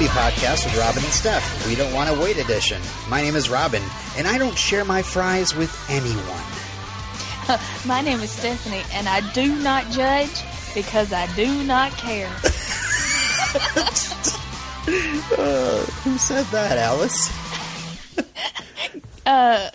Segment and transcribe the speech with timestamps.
[0.00, 1.66] iZombie podcast with Robin and Steph.
[1.66, 2.80] We don't want to wait edition.
[3.10, 3.82] My name is Robin,
[4.16, 6.24] and I don't share my fries with anyone.
[7.84, 10.30] My name is Stephanie, and I do not judge
[10.72, 12.30] because I do not care.
[15.36, 17.30] Uh, who said that, Alice?
[19.26, 19.68] Uh,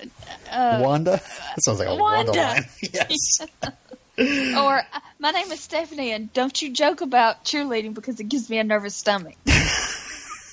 [0.82, 1.12] Wanda?
[1.12, 2.42] That sounds like a Wanda, Wanda.
[2.42, 2.66] line.
[2.82, 4.58] yes.
[4.58, 8.50] or uh, my name is Stephanie, and don't you joke about cheerleading because it gives
[8.50, 9.36] me a nervous stomach.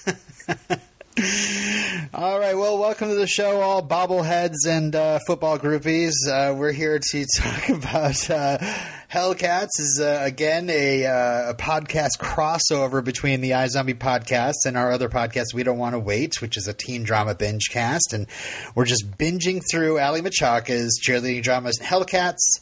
[2.14, 2.54] All right.
[2.54, 6.12] Well, welcome to the show, all bobbleheads and uh, football groupies.
[6.28, 8.58] Uh, we're here to talk about uh,
[9.10, 9.68] Hellcats.
[9.78, 15.08] Is uh, again a, uh, a podcast crossover between the iZombie podcast and our other
[15.08, 18.26] podcast, We Don't Want to Wait, which is a teen drama binge cast, and
[18.74, 22.60] we're just binging through Aly Michalka's cheerleading dramas, Hellcats.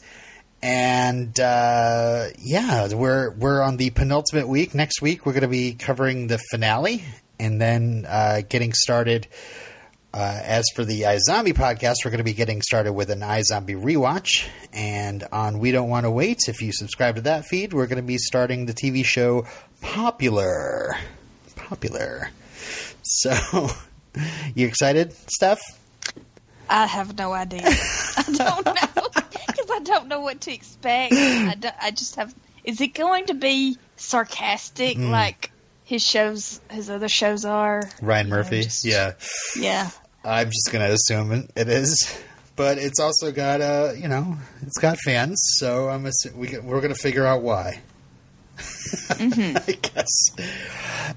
[0.63, 4.75] And uh, yeah, we're we're on the penultimate week.
[4.75, 7.03] Next week, we're going to be covering the finale,
[7.41, 9.27] and then uh, getting started.
[10.13, 13.81] Uh, as for the iZombie podcast, we're going to be getting started with an iZombie
[13.81, 14.45] rewatch.
[14.73, 17.95] And on We Don't Want to Wait, if you subscribe to that feed, we're going
[17.95, 19.47] to be starting the TV show
[19.79, 20.97] Popular.
[21.55, 22.29] Popular.
[23.03, 23.69] So,
[24.55, 25.61] you excited, Steph?
[26.69, 27.61] I have no idea.
[28.17, 29.07] I don't know
[29.47, 31.13] because I don't know what to expect.
[31.13, 32.35] I, I just have.
[32.65, 35.09] Is it going to be sarcastic Hmm.
[35.09, 35.50] like
[35.91, 37.83] his shows, his other shows are?
[38.01, 38.61] Ryan know, Murphy.
[38.63, 39.11] just- yeah.
[39.59, 39.89] Yeah.
[40.23, 42.17] I'm just going to assume it- is.
[42.55, 45.37] But it's also got, uh, you know, it's got fans.
[45.57, 47.81] So I'm assu- we, we're going to figure out why.
[48.57, 49.57] mm-hmm.
[49.67, 50.07] I guess.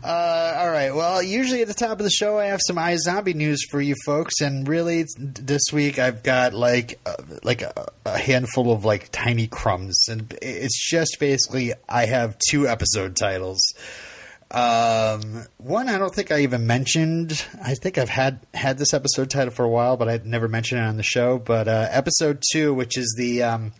[0.03, 0.95] Uh, all right.
[0.95, 3.95] Well, usually at the top of the show, I have some iZombie news for you
[4.05, 9.11] folks, and really this week I've got like uh, like a, a handful of like
[9.13, 13.61] tiny crumbs, and it's just basically I have two episode titles.
[14.55, 17.45] Um, one I don't think I even mentioned.
[17.61, 20.81] I think I've had had this episode title for a while, but I'd never mentioned
[20.81, 21.39] it on the show.
[21.41, 23.73] But uh, episode two, which is the um,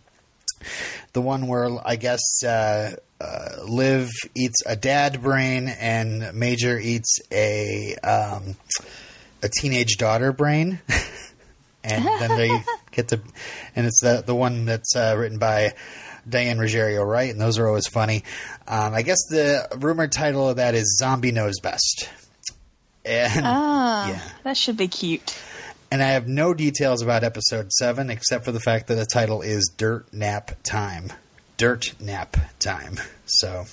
[1.13, 7.19] the one where I guess uh, uh, Liv eats a dad brain and Major eats
[7.31, 8.57] a um,
[9.41, 10.81] a teenage daughter brain,
[11.85, 13.21] and then they get to,
[13.77, 15.73] and it's the the one that's uh, written by
[16.27, 17.29] Diane Ruggiero right?
[17.31, 18.23] and those are always funny.
[18.67, 22.09] Um, I guess the rumored title of that is Zombie Knows Best.
[23.05, 24.19] And Ah, yeah.
[24.43, 25.37] that should be cute.
[25.91, 29.41] and I have no details about episode seven except for the fact that the title
[29.43, 31.13] is Dirt Nap Time.
[31.57, 32.97] Dirt Nap Time.
[33.25, 33.65] So,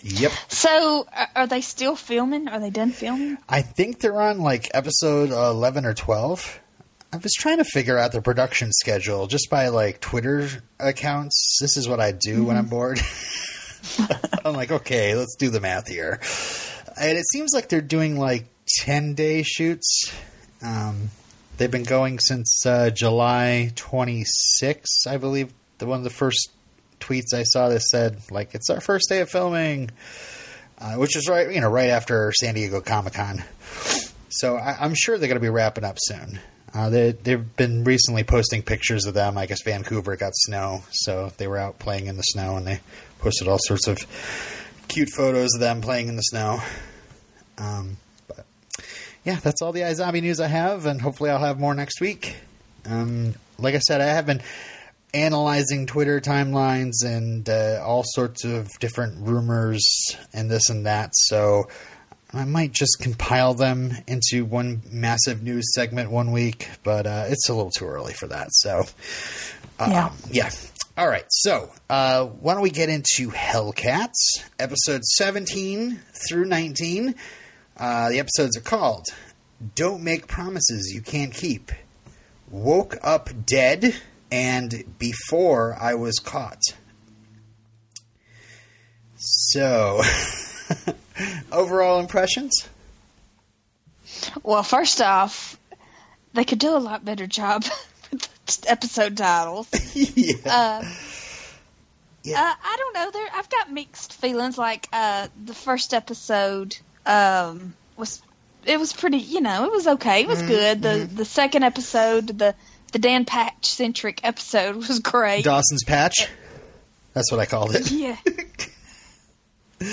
[0.00, 0.32] yep.
[0.48, 2.48] So, are, are they still filming?
[2.48, 3.38] Are they done filming?
[3.48, 6.58] I think they're on like episode 11 or 12.
[7.14, 10.48] I was trying to figure out the production schedule just by like Twitter
[10.80, 11.58] accounts.
[11.60, 12.98] This is what I do when I'm bored.
[14.44, 16.20] I'm like, okay, let's do the math here.
[16.98, 18.46] And it seems like they're doing like
[18.78, 20.10] 10 day shoots.
[20.62, 21.10] Um,
[21.58, 25.52] they've been going since uh, July 26, I believe.
[25.78, 26.50] The one of the first
[26.98, 29.90] tweets I saw that said like it's our first day of filming,
[30.78, 33.44] uh, which is right, you know, right after San Diego Comic Con.
[34.30, 36.40] So I, I'm sure they're going to be wrapping up soon.
[36.74, 39.36] Uh, they, they've been recently posting pictures of them.
[39.36, 42.80] I guess Vancouver got snow, so they were out playing in the snow, and they
[43.18, 43.98] posted all sorts of
[44.88, 46.60] cute photos of them playing in the snow.
[47.58, 48.46] Um, but
[49.24, 52.36] yeah, that's all the iZombie news I have, and hopefully I'll have more next week.
[52.86, 54.42] Um, like I said, I have been
[55.14, 59.86] analyzing Twitter timelines and uh, all sorts of different rumors
[60.32, 61.10] and this and that.
[61.12, 61.68] So
[62.34, 67.48] I might just compile them into one massive news segment one week, but uh, it's
[67.48, 68.48] a little too early for that.
[68.52, 68.84] So
[69.78, 70.12] um, Yeah.
[70.30, 70.50] yeah.
[70.96, 74.12] All right, so uh, why don't we get into Hellcats,
[74.58, 75.98] episode 17
[76.28, 77.14] through 19.
[77.78, 79.06] Uh, the episodes are called
[79.74, 81.72] Don't Make Promises You Can't Keep,
[82.50, 83.94] Woke Up Dead,
[84.30, 86.60] and Before I Was Caught.
[89.16, 90.02] So,
[91.50, 92.68] overall impressions?
[94.42, 95.56] Well, first off,
[96.34, 97.64] they could do a lot better job
[98.12, 99.68] with episode titles.
[99.94, 100.34] yeah.
[100.44, 100.84] Uh,
[102.24, 102.40] Yeah.
[102.40, 103.10] uh, I don't know.
[103.10, 104.56] There, I've got mixed feelings.
[104.56, 108.22] Like uh, the first episode um, was,
[108.64, 109.18] it was pretty.
[109.18, 110.22] You know, it was okay.
[110.22, 110.82] It was Mm-hmm, good.
[110.82, 112.54] The the second episode, the
[112.92, 115.44] the Dan Patch centric episode, was great.
[115.44, 116.28] Dawson's Patch?
[117.14, 117.90] That's what I called it.
[117.90, 118.16] yeah,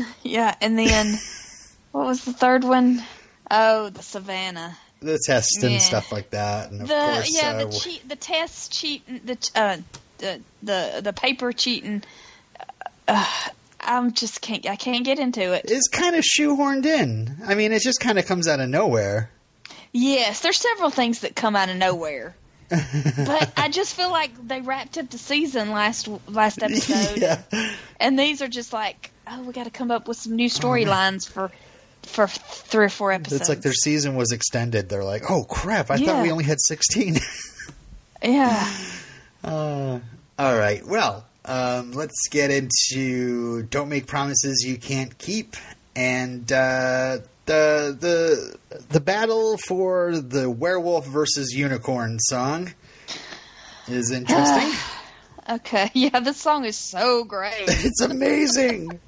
[0.22, 0.54] yeah.
[0.60, 1.18] And then
[1.92, 3.02] what was the third one?
[3.50, 4.76] Oh, the Savannah.
[5.00, 5.78] The test and Yeah.
[5.78, 6.70] stuff like that.
[6.70, 9.76] And of the course, yeah uh, the cheat the test cheating the uh,
[10.18, 12.02] the the the paper cheating.
[13.06, 13.24] Uh,
[13.80, 14.66] I'm just can't.
[14.68, 15.66] I can't get into it.
[15.66, 15.70] it.
[15.70, 17.36] is kind of shoehorned in.
[17.46, 19.30] I mean, it just kind of comes out of nowhere.
[19.92, 22.34] Yes, there's several things that come out of nowhere.
[22.68, 27.42] but I just feel like they wrapped up the season last last episode, yeah.
[28.00, 31.28] and these are just like, oh, we got to come up with some new storylines
[31.28, 31.50] for
[32.02, 33.40] for three or four episodes.
[33.42, 34.88] It's like their season was extended.
[34.88, 35.90] They're like, oh crap!
[35.90, 37.16] I thought we only had sixteen.
[38.22, 38.72] yeah.
[39.44, 39.98] uh,
[40.38, 40.86] all right.
[40.86, 45.56] Well, um, let's get into "Don't Make Promises You Can't Keep"
[45.94, 48.56] and uh, the the
[48.88, 52.72] the battle for the werewolf versus unicorn song
[53.88, 54.72] is interesting.
[55.48, 55.90] Okay.
[55.94, 57.54] Yeah, this song is so great.
[57.68, 59.00] it's amazing.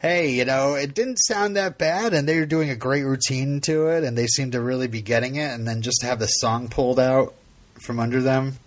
[0.00, 3.60] hey, you know, it didn't sound that bad, and they were doing a great routine
[3.62, 5.52] to it, and they seemed to really be getting it.
[5.52, 7.34] And then just to have the song pulled out
[7.80, 8.58] from under them,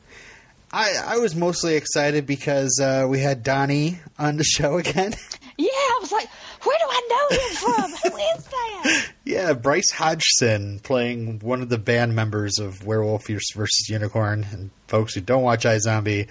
[0.71, 5.13] I I was mostly excited because uh, we had Donnie on the show again.
[5.57, 6.30] yeah, I was like,
[6.63, 8.12] where do I know him from?
[8.12, 9.07] Who is that?
[9.25, 13.89] yeah, Bryce Hodgson playing one of the band members of Werewolf vs.
[13.89, 14.45] Unicorn.
[14.51, 16.30] And folks who don't watch iZombie,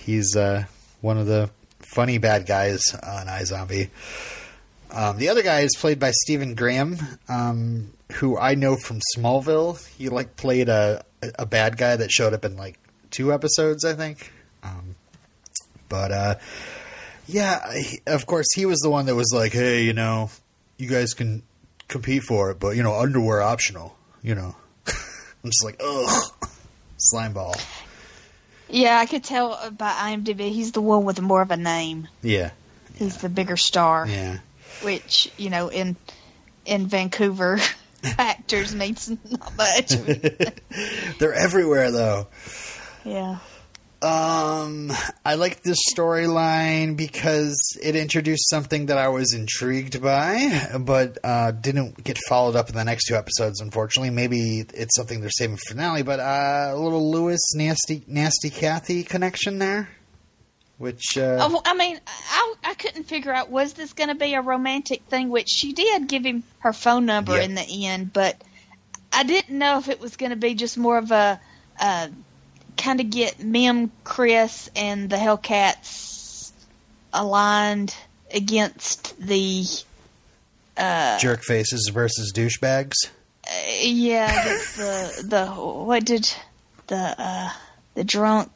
[0.00, 0.64] he's uh,
[1.00, 3.90] one of the funny bad guys on iZombie.
[4.92, 6.98] Um, the other guy is played by Stephen Graham,
[7.28, 9.86] um, who I know from Smallville.
[9.96, 11.04] He like played a
[11.38, 12.78] a bad guy that showed up in like
[13.10, 14.32] two episodes, I think.
[14.62, 14.96] Um,
[15.88, 16.34] but uh,
[17.26, 20.30] yeah, he, of course he was the one that was like, "Hey, you know,
[20.76, 21.42] you guys can
[21.88, 24.56] compete for it, but you know, underwear optional." You know,
[24.86, 26.32] I'm just like, ugh,
[26.98, 27.54] slime ball.
[28.70, 32.08] Yeah, I could tell by IMDb he's the one with more of a name.
[32.22, 32.50] Yeah,
[32.96, 34.38] He's the bigger star, yeah.
[34.82, 35.96] which you know in
[36.66, 37.58] in Vancouver
[38.18, 39.90] actors means not much.
[41.18, 42.26] They're everywhere though.
[43.04, 43.38] yeah.
[44.02, 44.90] Um,
[45.26, 51.50] I like this storyline because it introduced something that I was intrigued by, but uh,
[51.50, 53.60] didn't get followed up in the next two episodes.
[53.60, 56.02] Unfortunately, maybe it's something they're saving for finale.
[56.02, 59.90] But uh, a little Lewis nasty nasty Kathy connection there,
[60.78, 64.32] which uh, Oh, I mean, I, I couldn't figure out was this going to be
[64.32, 67.42] a romantic thing, which she did give him her phone number Yeah.
[67.42, 68.42] in the end, but
[69.12, 71.38] I didn't know if it was going to be just more of a,
[71.78, 72.08] uh
[72.76, 76.50] kind of get Mim, Chris, and the Hellcats
[77.12, 77.94] aligned
[78.32, 79.64] against the.
[80.76, 82.94] Uh, jerk faces versus douchebags.
[83.82, 86.32] yeah, against the the what did
[86.86, 87.50] the uh
[87.94, 88.50] the drunk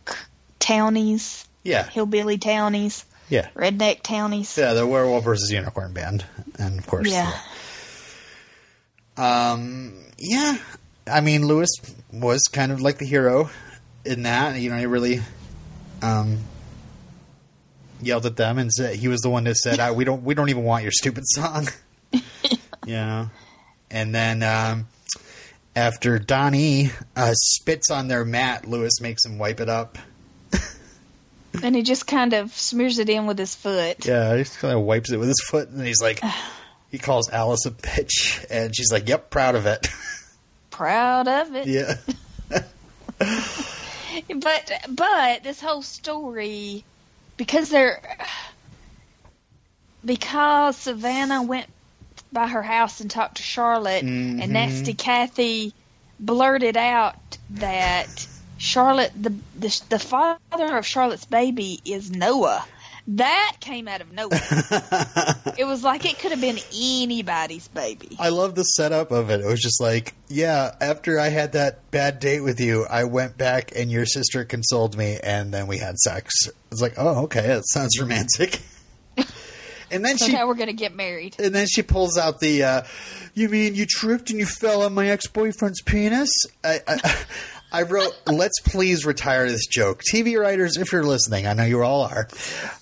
[0.58, 4.56] townies, Yeah, hillbilly townies, yeah, redneck townies.
[4.56, 4.72] yeah.
[4.72, 6.24] The werewolf versus unicorn band,
[6.58, 7.30] and of course, Yeah.
[9.16, 10.56] Um, yeah.
[11.06, 11.70] I mean, Lewis
[12.12, 13.50] was kind of like the hero
[14.04, 14.58] in that.
[14.60, 15.20] You know, he really
[16.02, 16.38] um,
[18.02, 20.34] yelled at them and said he was the one that said, "I- "We don't, we
[20.34, 21.68] don't even want your stupid song."
[22.12, 22.20] you
[22.86, 23.30] know,
[23.90, 24.86] and then um,
[25.76, 29.98] after Donnie uh, spits on their mat, Lewis makes him wipe it up.
[31.62, 34.04] And he just kind of smears it in with his foot.
[34.04, 36.20] Yeah, he just kind of wipes it with his foot, and he's like,
[36.90, 39.86] he calls Alice a bitch, and she's like, "Yep, proud of it."
[40.70, 41.68] Proud of it.
[41.68, 41.94] yeah.
[44.36, 46.84] But but this whole story
[47.36, 48.00] because they're
[50.04, 51.66] because Savannah went
[52.32, 54.42] by her house and talked to Charlotte Mhm.
[54.42, 55.72] and Nasty Kathy
[56.20, 57.16] blurted out
[57.50, 58.26] that
[58.58, 62.64] Charlotte the, the the father of Charlotte's baby is Noah.
[63.06, 64.40] That came out of nowhere.
[65.58, 68.16] it was like it could have been anybody's baby.
[68.18, 69.40] I love the setup of it.
[69.40, 73.36] It was just like, yeah, after I had that bad date with you, I went
[73.36, 76.32] back and your sister consoled me and then we had sex.
[76.72, 78.60] It's like, oh, okay, that sounds romantic.
[79.90, 81.36] and then So she now we're gonna get married.
[81.38, 82.82] and then she pulls out the uh,
[83.34, 86.30] you mean you tripped and you fell on my ex-boyfriend's penis?
[86.64, 87.16] I, I
[87.74, 90.00] I wrote, let's please retire this joke.
[90.12, 92.28] TV writers, if you're listening, I know you all are.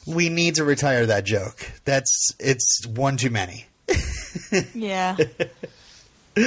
[0.07, 1.57] We need to retire that joke.
[1.87, 3.67] That's it's one too many.
[4.75, 5.17] Yeah.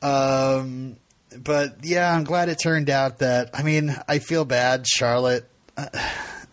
[0.00, 0.96] Um,
[1.36, 3.50] but yeah, I'm glad it turned out that.
[3.52, 5.50] I mean, I feel bad, Charlotte.
[5.76, 5.88] Uh,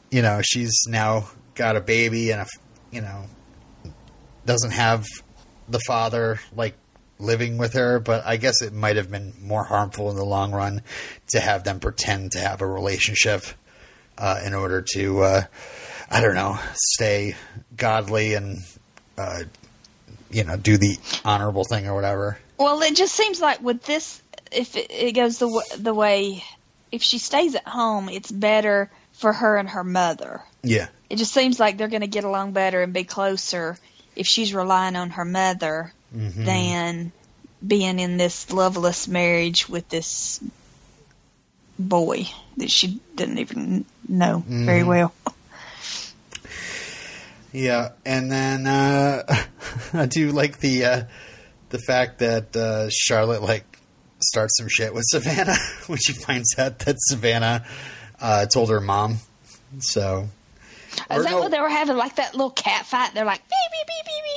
[0.09, 2.45] you know, she's now got a baby and a,
[2.91, 3.25] you know,
[4.47, 5.05] doesn't have
[5.69, 6.73] the father like
[7.19, 7.99] living with her.
[7.99, 10.81] But I guess it might have been more harmful in the long run
[11.29, 13.43] to have them pretend to have a relationship
[14.17, 15.41] uh, in order to, uh,
[16.09, 17.35] I don't know, stay
[17.75, 18.59] godly and,
[19.17, 19.43] uh,
[20.31, 22.37] you know, do the honorable thing or whatever.
[22.57, 26.43] Well, it just seems like with this, if it, it goes the w- the way,
[26.91, 30.41] if she stays at home, it's better for her and her mother.
[30.63, 30.87] Yeah.
[31.09, 33.77] It just seems like they're going to get along better and be closer
[34.15, 36.45] if she's relying on her mother Mhm.
[36.45, 37.11] than
[37.65, 40.39] being in this loveless marriage with this
[41.77, 44.87] boy that she didn't even know very Mhm.
[44.87, 45.13] well.
[47.51, 49.23] Yeah, and then uh,
[49.93, 51.03] I do like the uh,
[51.69, 53.65] the fact that uh, Charlotte like
[54.19, 55.57] starts some shit with Savannah
[55.87, 57.65] when she finds out that Savannah
[58.19, 59.19] uh, told her mom.
[59.79, 60.29] So
[61.09, 61.97] Or Is that no- what they were having?
[61.97, 63.13] Like that little cat fight?
[63.13, 63.87] They're like, beep, beep,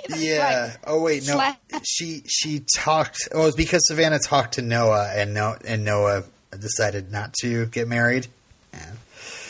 [0.08, 0.64] beep, beep, yeah.
[0.72, 1.34] Like, oh wait, no.
[1.34, 1.60] slap.
[1.84, 3.28] She she talked.
[3.32, 6.25] Oh, was because Savannah talked to Noah, and no, and Noah
[6.58, 8.26] decided not to get married.
[8.72, 8.90] Yeah.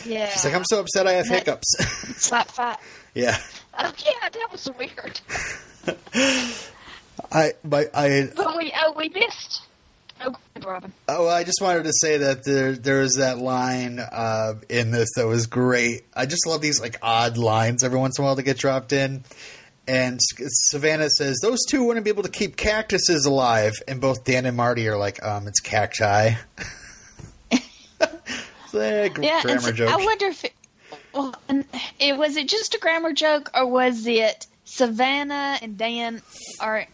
[0.05, 0.29] yeah.
[0.29, 1.07] She's like, I'm so upset.
[1.07, 1.67] I have That- hiccups.
[2.21, 2.77] slap fight.
[3.13, 3.37] yeah.
[3.77, 5.21] Oh, yeah, that was weird.
[7.31, 9.61] I my I But we, oh, we missed.
[10.21, 10.35] Oh,
[10.65, 10.91] Robin.
[11.07, 15.09] Oh, I just wanted to say that there there was that line uh, in this
[15.15, 16.03] that was great.
[16.13, 18.91] I just love these like odd lines every once in a while to get dropped
[18.91, 19.23] in.
[19.87, 20.19] And
[20.69, 24.55] Savannah says those two wouldn't be able to keep cactuses alive, and both Dan and
[24.55, 26.33] Marty are like, um, it's cacti.
[27.51, 29.89] it's a gr- Yeah, grammar joke.
[29.89, 30.53] I wonder if it,
[31.13, 31.33] well,
[31.99, 36.21] it was it just a grammar joke or was it Savannah and Dan
[36.59, 36.85] are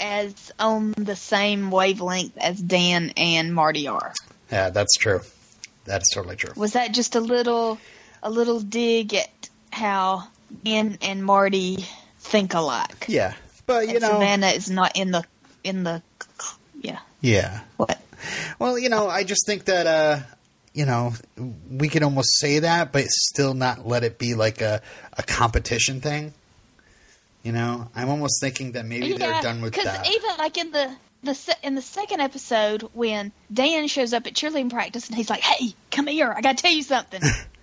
[0.00, 4.12] as on the same wavelength as Dan and Marty are?
[4.50, 5.20] yeah, that's true.
[5.84, 6.52] That's totally true.
[6.56, 7.78] Was that just a little
[8.22, 10.28] a little dig at how
[10.64, 11.84] Dan and Marty
[12.18, 13.06] think alike?
[13.08, 13.34] Yeah,
[13.66, 15.24] but you and know, Savannah is not in the
[15.64, 16.02] in the
[16.80, 17.60] yeah yeah.
[17.76, 18.00] what
[18.58, 20.20] Well, you know, I just think that uh,
[20.74, 21.14] you know
[21.70, 24.82] we could almost say that, but still not let it be like a,
[25.16, 26.34] a competition thing.
[27.42, 30.02] You know, I'm almost thinking that maybe they're done with that.
[30.02, 30.90] Because even like in the
[31.22, 35.40] the in the second episode when Dan shows up at cheerleading practice and he's like,
[35.40, 37.22] "Hey, come here, I got to tell you something,"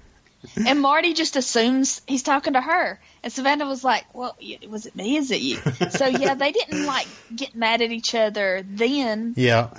[0.67, 4.35] and Marty just assumes he's talking to her, and Savannah was like, "Well,
[4.67, 5.17] was it me?
[5.17, 5.57] Is it you?"
[5.91, 9.33] so yeah, they didn't like get mad at each other then.
[9.37, 9.69] yeah,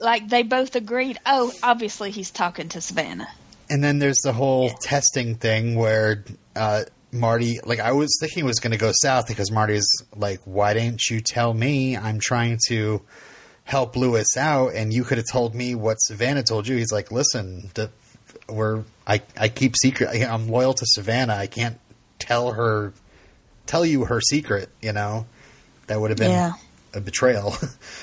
[0.00, 3.28] Like they both agreed, "Oh, obviously he's talking to Savannah."
[3.70, 6.24] and then there's the whole testing thing where
[6.56, 10.40] uh, Marty, like, I was thinking it was going to go south because Marty's like,
[10.44, 11.96] "Why didn't you tell me?
[11.96, 13.02] I'm trying to."
[13.64, 16.78] help Lewis out, and you could have told me what Savannah told you.
[16.78, 17.90] He's like, listen, the,
[18.48, 20.08] we're I I keep secret.
[20.26, 21.34] I'm loyal to Savannah.
[21.34, 21.78] I can't
[22.18, 22.94] tell her,
[23.66, 24.70] tell you her secret.
[24.80, 25.26] You know,
[25.86, 26.52] that would have been Yeah.
[26.94, 27.54] a betrayal.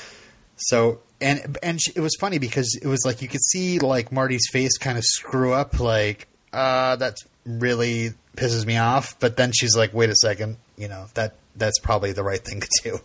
[0.55, 4.47] so and and it was funny because it was like you could see like Marty's
[4.51, 9.19] face kind of screw up, like uh, that's really pisses me off.
[9.19, 12.61] But then she's like, wait a second, you know that that's probably the right thing
[12.61, 12.99] to do.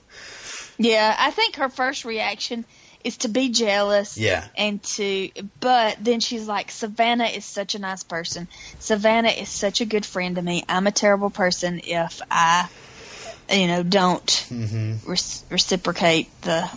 [0.78, 2.64] Yeah, I think her first reaction
[3.04, 4.18] is to be jealous.
[4.18, 4.46] Yeah.
[4.56, 8.49] And to, but then she's like, Savannah is such a nice person.
[8.78, 10.64] Savannah is such a good friend to me.
[10.68, 12.68] I'm a terrible person if I,
[13.50, 15.10] you know, don't Mm-hmm.
[15.10, 16.70] res- reciprocate the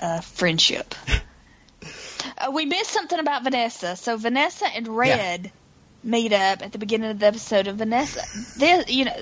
[0.00, 0.94] uh, friendship.
[2.38, 3.96] uh, we missed something about Vanessa.
[3.96, 5.52] So Vanessa and Red
[6.04, 8.22] meet up at the beginning of the episode of Vanessa.
[8.58, 9.16] This, you know,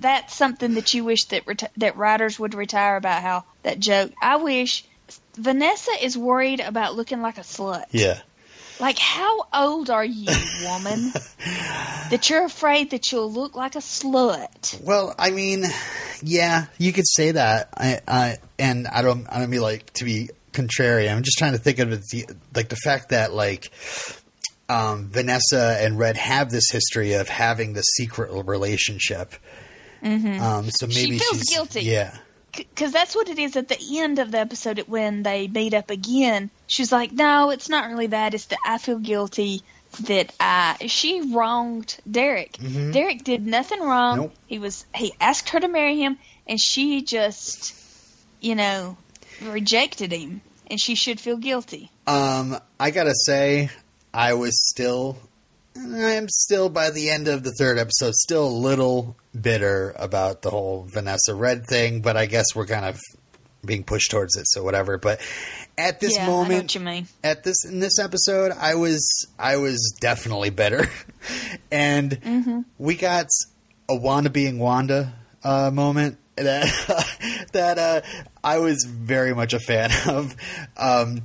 [0.00, 4.12] that's something that you wish that reti- that writers would retire about how that joke.
[4.20, 4.84] I wish
[5.34, 7.84] Vanessa is worried about looking like a slut.
[7.90, 8.20] Yeah.
[8.78, 10.34] Like, how old are you,
[10.64, 11.12] woman?
[12.10, 14.82] that you're afraid that you'll look like a slut.
[14.82, 15.64] Well, I mean,
[16.22, 17.68] yeah, you could say that.
[17.76, 21.10] I, I and I don't, I don't mean like to be contrary.
[21.10, 23.70] I'm just trying to think of it, the, like the fact that like
[24.70, 29.34] um, Vanessa and Red have this history of having the secret relationship.
[30.02, 30.40] Mm-hmm.
[30.40, 31.82] Um, so She feels guilty.
[31.82, 32.16] Yeah,
[32.52, 35.90] because that's what it is at the end of the episode when they meet up
[35.90, 36.50] again.
[36.66, 38.32] She's like, "No, it's not really that.
[38.32, 39.62] It's that I feel guilty
[40.04, 42.56] that I she wronged Derek.
[42.92, 44.16] Derek did nothing wrong.
[44.16, 44.34] Nope.
[44.46, 47.74] He was he asked her to marry him, and she just,
[48.40, 48.96] you know,
[49.42, 51.90] rejected him, and she should feel guilty.
[52.06, 53.70] Um, I gotta say,
[54.12, 55.18] I was still,
[55.76, 60.50] I'm still by the end of the third episode, still a little bitter about the
[60.50, 62.98] whole Vanessa Red thing, but I guess we're kind of
[63.64, 64.98] being pushed towards it, so whatever.
[64.98, 65.20] But
[65.78, 66.76] at this yeah, moment,
[67.22, 70.88] at this in this episode, I was I was definitely better,
[71.70, 72.60] and Mm-hmm.
[72.78, 73.26] we got
[73.88, 75.12] a Wanda being Wanda
[75.44, 78.00] uh, moment that that uh,
[78.42, 80.34] I was very much a fan of.
[80.76, 81.22] Um,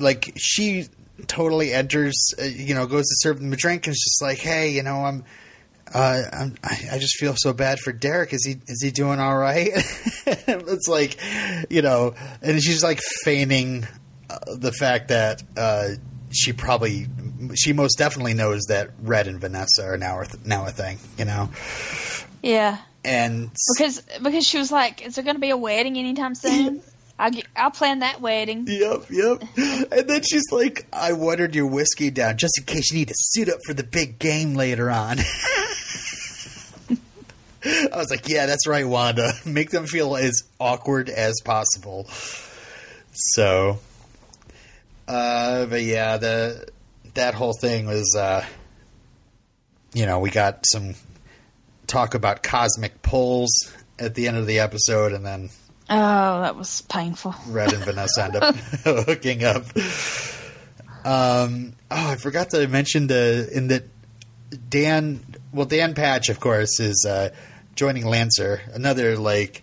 [0.00, 0.86] like she
[1.28, 4.38] totally enters, uh, you know, goes to serve them a drink and is just like,
[4.38, 5.24] hey, you know, I'm.
[5.92, 8.32] Uh, I'm, I I just feel so bad for Derek.
[8.32, 9.70] Is he is he doing all right?
[10.26, 11.16] it's like,
[11.68, 13.88] you know, and she's like feigning
[14.30, 15.88] uh, the fact that uh,
[16.30, 17.08] she probably
[17.56, 20.98] she most definitely knows that Red and Vanessa are now now a thing.
[21.18, 21.50] You know.
[22.42, 22.78] Yeah.
[23.04, 26.82] And because because she was like, "Is there going to be a wedding anytime soon?"
[27.20, 28.64] I'll I'll plan that wedding.
[28.66, 29.42] Yep, yep.
[29.92, 33.14] And then she's like, "I watered your whiskey down just in case you need to
[33.14, 35.18] suit up for the big game later on."
[37.62, 39.34] I was like, "Yeah, that's right, Wanda.
[39.44, 42.06] Make them feel as awkward as possible."
[43.12, 43.80] So,
[45.06, 46.68] uh, but yeah, the
[47.14, 48.46] that whole thing was, uh,
[49.92, 50.94] you know, we got some
[51.86, 53.50] talk about cosmic pulls
[53.98, 55.50] at the end of the episode, and then
[55.90, 57.34] oh, that was painful.
[57.48, 58.54] Red and Vanessa end up
[58.84, 59.64] hooking up.
[61.04, 63.84] Um, oh, I forgot to mention the in that
[64.68, 65.24] Dan.
[65.52, 67.30] Well, Dan Patch, of course, is uh,
[67.74, 68.60] joining Lancer.
[68.72, 69.62] Another like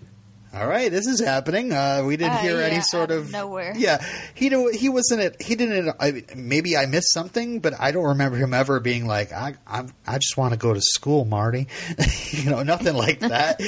[0.54, 1.72] all right, this is happening.
[1.72, 3.74] Uh, we didn't Uh, hear any sort of of nowhere.
[3.78, 4.04] Yeah,
[4.34, 5.22] he he wasn't.
[5.22, 5.94] At, he didn't.
[6.00, 9.86] I, maybe I missed something, but I don't remember him ever being like, "I I,
[10.08, 11.68] I just want to go to school, Marty."
[12.32, 13.62] you know, nothing like that.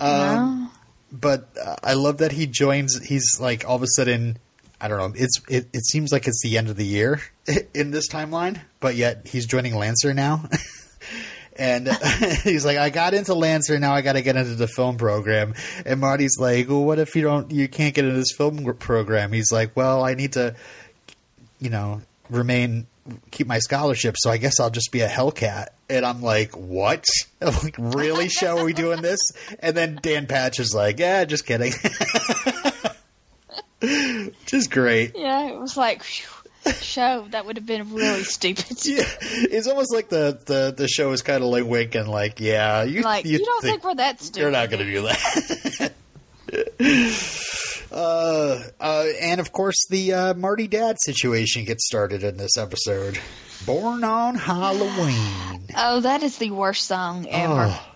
[0.00, 0.70] Um, no.
[1.18, 3.02] But uh, I love that he joins.
[3.04, 4.38] He's like all of a sudden.
[4.78, 5.18] I don't know.
[5.18, 7.20] It's it, it seems like it's the end of the year
[7.74, 10.48] in this timeline, but yet he's joining Lancer now.
[11.58, 11.88] And
[12.42, 15.54] he's like, I got into Lancer, now I got to get into the film program.
[15.84, 19.32] And Marty's like, Well, what if you don't, you can't get into this film program?
[19.32, 20.54] He's like, Well, I need to,
[21.58, 22.86] you know, remain,
[23.30, 25.68] keep my scholarship, so I guess I'll just be a Hellcat.
[25.88, 27.04] And I'm like, What?
[27.40, 28.28] I'm like, Really?
[28.28, 29.20] Show are we doing this?
[29.60, 31.72] And then Dan Patch is like, Yeah, just kidding.
[34.46, 35.12] just great.
[35.16, 38.66] Yeah, it was like, whew, show that would have been really stupid.
[38.84, 42.82] Yeah, it's almost like the, the, the show is kind of like winking, like, yeah,
[42.84, 44.40] you, Like, you, don't think, we're that stupid?
[44.40, 45.92] You're not going to do that.
[47.92, 53.18] uh, uh, and of course, the uh, Marty Dad situation gets started in this episode.
[53.66, 55.64] Born on Halloween.
[55.76, 57.66] Oh, that is the worst song ever.
[57.70, 57.92] Oh.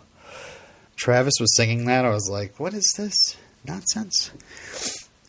[0.96, 2.04] Travis was singing that.
[2.04, 4.30] I was like, what is this nonsense?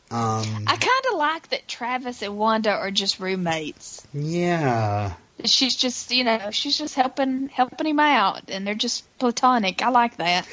[0.09, 4.05] Um, I kind of like that Travis and Wanda are just roommates.
[4.13, 5.13] yeah.
[5.45, 9.81] She's just, you know, she's just helping helping him out, and they're just platonic.
[9.81, 10.47] I like that.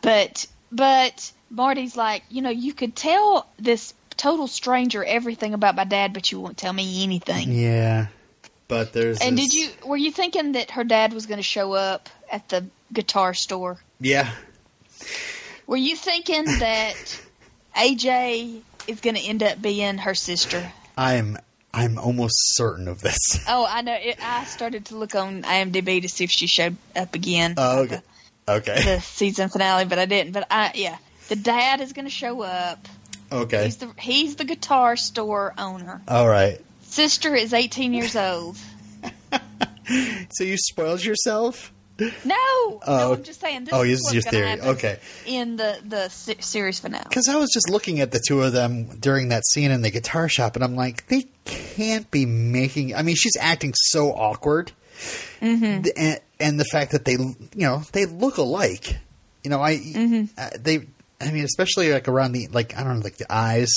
[0.00, 5.84] But but Marty's like, you know, you could tell this total stranger everything about my
[5.84, 7.52] dad, but you won't tell me anything.
[7.52, 8.06] Yeah.
[8.68, 9.20] But there's.
[9.20, 12.08] And this- did you were you thinking that her dad was going to show up
[12.30, 13.78] at the guitar store?
[14.00, 14.30] Yeah.
[15.66, 16.94] Were you thinking that
[17.76, 20.70] AJ is going to end up being her sister?
[20.96, 21.38] I'm.
[21.74, 23.18] I'm almost certain of this.
[23.48, 23.92] Oh, I know.
[23.92, 27.54] It, I started to look on IMDb to see if she showed up again.
[27.58, 28.00] Oh, okay.
[28.46, 28.82] The, Okay.
[28.82, 30.32] the season finale, but I didn't.
[30.32, 30.96] But I, yeah,
[31.28, 32.88] the dad is going to show up.
[33.30, 33.64] Okay.
[33.64, 36.00] He's the he's the guitar store owner.
[36.08, 36.58] All right.
[36.96, 38.56] Sister is 18 years old.
[40.30, 41.72] So you spoiled yourself?
[42.24, 42.80] No, Oh.
[42.86, 43.64] no, I'm just saying.
[43.64, 44.60] This Oh, is this is your theory.
[44.60, 44.98] Okay.
[45.26, 47.04] In the the series finale.
[47.08, 49.90] Because I was just looking at the two of them during that scene in the
[49.90, 52.96] guitar shop, and I'm like, they can't be making.
[52.96, 54.72] I mean, she's acting so awkward,
[55.40, 55.86] mm-hmm.
[55.96, 58.98] and, and the fact that they, you know, they look alike.
[59.44, 60.88] You know, I uh, they.
[61.20, 63.70] I mean, especially like around the like I don't know, like the eyes.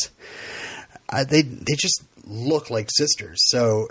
[1.12, 3.40] Uh, they they just look like sisters.
[3.50, 3.90] So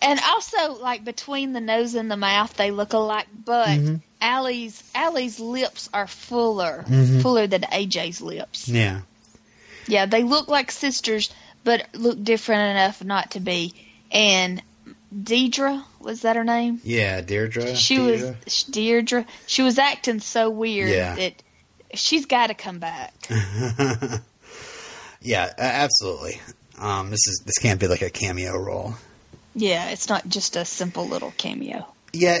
[0.00, 3.26] And also, like between the nose and the mouth, they look alike.
[3.44, 3.94] But Mm-hmm.
[4.20, 7.20] Allie's Allie's lips are fuller, Mm-hmm.
[7.20, 8.68] fuller than AJ's lips.
[8.68, 9.00] yeah,
[9.88, 11.32] Yeah, they look like sisters,
[11.64, 13.72] but look different enough not to be.
[14.12, 14.62] And
[15.14, 16.80] Deidre was that her name?
[16.84, 17.74] yeah, Deirdre.
[17.74, 18.36] She Deirdre.
[18.44, 19.26] was Deirdre.
[19.46, 21.14] She was acting so weird Yeah.
[21.16, 21.34] that
[21.94, 23.12] she's got to come back.
[25.24, 26.40] Yeah, absolutely.
[26.82, 28.94] Um, this is this can't be like a cameo role.
[29.54, 31.86] Yeah, it's not just a simple little cameo.
[32.14, 32.38] Yeah,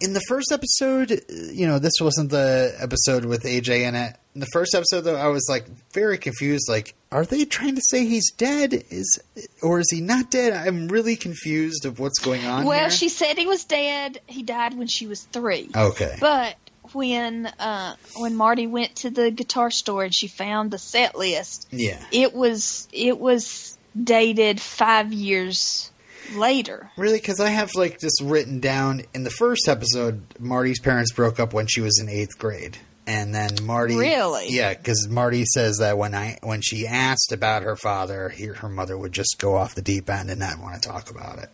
[0.00, 4.16] in the first episode, uh, you know, this wasn't the episode with AJ in it.
[4.34, 6.68] In the first episode, though, I was like very confused.
[6.68, 8.84] Like, are they trying to say he's dead?
[8.90, 9.18] Is
[9.60, 10.52] or is he not dead?
[10.52, 12.64] I'm really confused of what's going on.
[12.64, 12.90] Well, here.
[12.90, 14.20] she said he was dead.
[14.26, 15.68] He died when she was three.
[15.74, 16.16] okay.
[16.20, 16.56] But
[16.94, 21.68] when uh, when Marty went to the guitar store and she found the set list,
[21.70, 25.90] yeah, it was it was dated five years
[26.34, 26.90] later.
[26.96, 30.22] really, because I have like this written down in the first episode.
[30.38, 32.78] Marty's parents broke up when she was in eighth grade.
[33.06, 34.46] And then Marty, Really?
[34.48, 38.68] yeah, because Marty says that when I when she asked about her father, he, her
[38.70, 41.50] mother would just go off the deep end and not want to talk about it,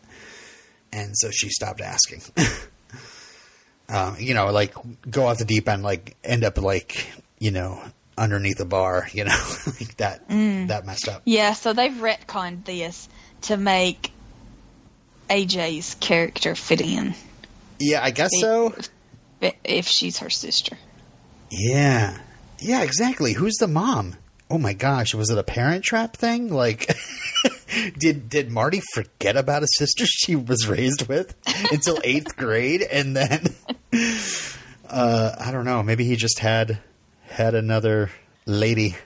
[0.92, 2.22] and so she stopped asking.
[3.90, 4.74] um, you know, like
[5.10, 7.06] go off the deep end, like end up like
[7.38, 7.82] you know
[8.16, 9.36] underneath a bar, you know,
[9.80, 10.68] like that Mm.
[10.68, 11.22] that messed up.
[11.24, 13.08] Yeah, so they've retconned this
[13.42, 14.12] to make
[15.28, 17.14] AJ's character fit in
[17.78, 18.74] Yeah, I guess so.
[19.64, 20.76] if she's her sister.
[21.50, 22.18] Yeah.
[22.58, 23.32] Yeah, exactly.
[23.32, 24.16] Who's the mom?
[24.50, 26.52] Oh my gosh, was it a parent trap thing?
[26.52, 26.92] Like
[27.98, 31.34] did did Marty forget about a sister she was raised with
[31.72, 33.54] until 8th grade and then
[34.88, 36.78] uh I don't know, maybe he just had
[37.28, 38.10] had another
[38.46, 38.96] lady.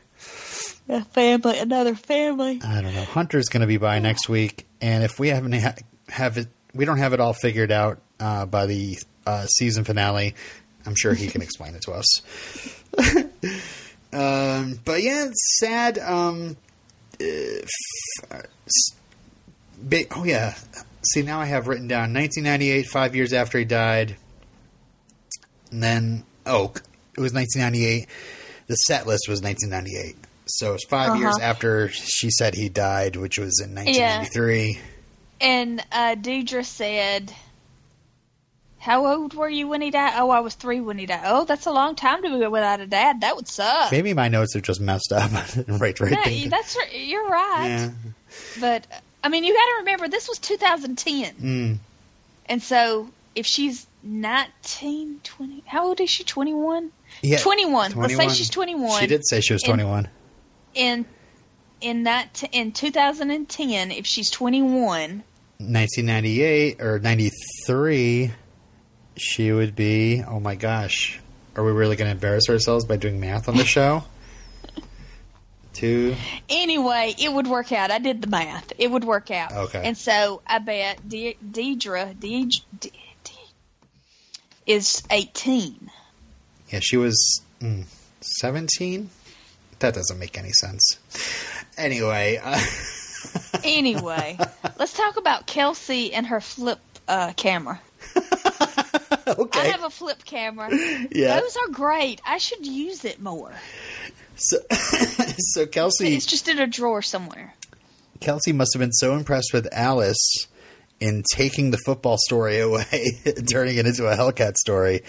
[0.89, 2.61] A family, another family.
[2.63, 3.05] I don't know.
[3.05, 5.75] Hunter's going to be by next week and if we haven't ha-
[6.09, 10.35] have it we don't have it all figured out uh, by the uh, season finale,
[10.85, 12.21] I'm sure he can explain it to us.
[14.13, 15.99] um, but yeah, it's sad.
[15.99, 16.57] Um,
[17.21, 17.25] uh,
[18.67, 18.97] s-
[20.11, 20.55] oh yeah.
[21.13, 24.17] See, now I have written down 1998, five years after he died.
[25.75, 26.67] And then, oh,
[27.17, 28.07] it was 1998.
[28.69, 30.15] The set list was 1998.
[30.47, 31.19] So it's 5 Uh-huh.
[31.19, 34.79] years after she said he died, which was in 1993.
[35.41, 37.33] And uh, Deidre said,
[38.79, 40.13] "How old were you when he died?
[40.17, 41.23] Oh, I was three when he died.
[41.25, 43.23] Oh, that's a long time to go without a dad.
[43.23, 43.91] That would suck.
[43.91, 45.33] Maybe my notes are just messed up.
[45.69, 46.13] right, right.
[46.13, 46.77] No, that's.
[46.95, 47.67] You're right.
[47.67, 47.91] yeah.
[48.61, 48.87] But
[49.25, 51.79] I mean, you got to remember this was 2010, Mm.
[52.47, 56.25] and so if she's 19, 20, how old is she?
[56.25, 56.91] 21.
[57.23, 57.93] Yeah, 21.
[57.93, 59.01] Let's say she's 21.
[59.01, 60.09] She did say she was And- 21.
[60.75, 61.05] in
[61.81, 63.91] in that in 2010.
[63.93, 65.23] If she's 21,
[65.59, 68.33] 1998 or 93,
[69.17, 70.23] she would be.
[70.27, 71.21] Oh my gosh.
[71.57, 74.03] Are we really going to embarrass ourselves by doing math on the show?
[75.73, 76.15] Two.
[76.49, 77.91] Anyway, it would work out.
[77.91, 78.73] I did the math.
[78.79, 79.53] It would work out.
[79.53, 79.83] Okay.
[79.85, 82.93] And so I bet De- Deidre, Deidre De- De-
[84.67, 85.91] is 18.
[86.71, 87.85] Yeah, she was mm,
[88.21, 89.11] 17?
[89.81, 90.99] That doesn't make any sense.
[91.77, 92.61] Anyway, uh,
[93.65, 94.39] Anyway,
[94.79, 97.81] let's talk about Kelsey and her flip uh, camera.
[98.17, 100.69] I have a flip camera.
[101.11, 101.41] Yeah.
[101.41, 102.21] Those are great.
[102.27, 103.53] I should use it more.
[104.37, 107.55] So, so Kelsey It's just in a drawer somewhere.
[108.21, 110.47] Kelsey must have been so impressed with Alice
[111.05, 115.03] in taking the football story away, turning it into a Hellcat story,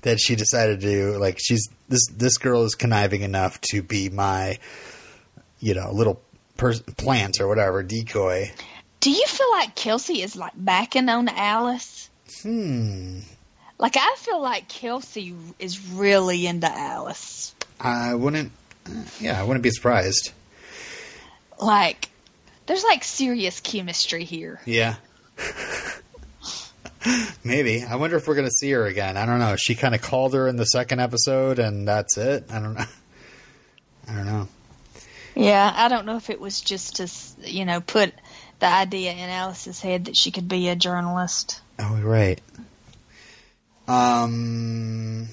[0.00, 4.58] that she decided to like she's this this girl is conniving enough to be my,
[5.60, 6.22] you know, little
[6.56, 8.50] pers- plant or whatever decoy.
[9.00, 12.08] Do you feel like Kelsey is like backing on Alice?
[12.42, 13.20] Hmm.
[13.78, 17.54] Like I feel like Kelsey is really into Alice.
[17.78, 18.52] I wouldn't.
[19.20, 20.32] Yeah, I wouldn't be surprised.
[21.60, 22.08] Like
[22.66, 24.60] there's like serious chemistry here.
[24.64, 24.94] Yeah.
[27.44, 27.82] Maybe.
[27.82, 29.16] I wonder if we're going to see her again.
[29.16, 29.56] I don't know.
[29.56, 32.46] She kind of called her in the second episode, and that's it.
[32.50, 32.84] I don't know.
[34.08, 34.48] I don't know.
[35.34, 38.12] Yeah, I don't know if it was just to you know put
[38.58, 41.60] the idea in Alice's head that she could be a journalist.
[41.78, 42.40] Oh, right.
[43.88, 45.28] Um.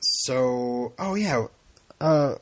[0.00, 1.46] So, oh yeah.
[2.00, 2.36] Uh,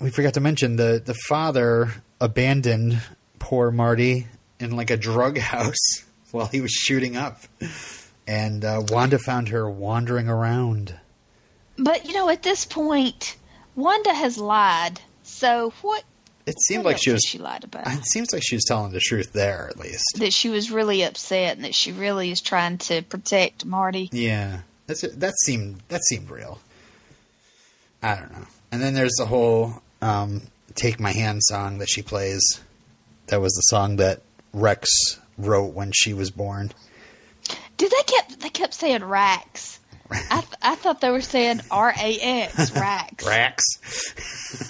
[0.00, 3.00] we forgot to mention the the father abandoned
[3.38, 4.26] poor Marty
[4.58, 7.40] in like a drug house while he was shooting up,
[8.26, 10.94] and uh, Wanda found her wandering around.
[11.78, 13.36] But you know, at this point,
[13.76, 15.00] Wanda has lied.
[15.22, 16.04] So what?
[16.46, 17.22] It seemed what like she was.
[17.22, 20.02] She lied about It seems like she was telling the truth there, at least.
[20.16, 24.08] that she was really upset and that she really is trying to protect Marty.
[24.12, 26.58] Yeah, that's that seemed that seemed real.
[28.02, 28.46] I don't know.
[28.72, 30.42] And then there's the whole um,
[30.74, 32.42] "Take My Hand" song that she plays.
[33.26, 34.22] That was the song that
[34.54, 34.88] Rex
[35.38, 36.72] wrote when she was born.
[37.76, 39.78] Did they kept they kept saying Rax?
[40.10, 43.64] I th- I thought they were saying R A X Rax Rex.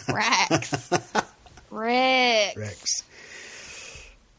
[0.08, 0.90] Rax
[1.70, 2.56] Rex.
[2.56, 3.02] Rex.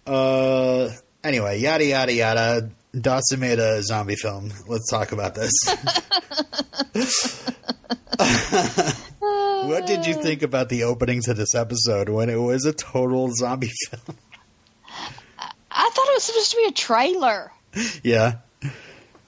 [0.06, 0.90] Uh.
[1.24, 2.70] Anyway, yada yada yada.
[3.00, 4.52] Dawson made a zombie film.
[4.68, 5.52] Let's talk about this.
[9.30, 13.32] what did you think about the opening to this episode when it was a total
[13.34, 14.18] zombie film?
[15.82, 17.52] I thought it was supposed to be a trailer.
[18.04, 18.34] yeah.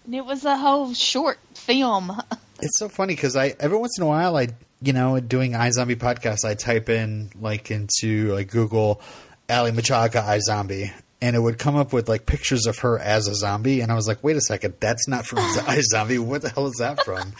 [0.05, 2.11] And it was a whole short film.
[2.63, 4.49] It's so funny because I every once in a while I
[4.83, 9.01] you know doing iZombie podcast I type in like into like Google
[9.49, 10.91] Aly Michalka iZombie
[11.23, 13.95] and it would come up with like pictures of her as a zombie and I
[13.95, 17.33] was like wait a second that's not from iZombie what the hell is that from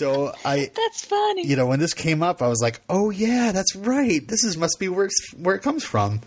[0.00, 1.46] so I That's funny.
[1.46, 4.56] you know when this came up I was like oh yeah that's right this is
[4.56, 6.22] must be where where it comes from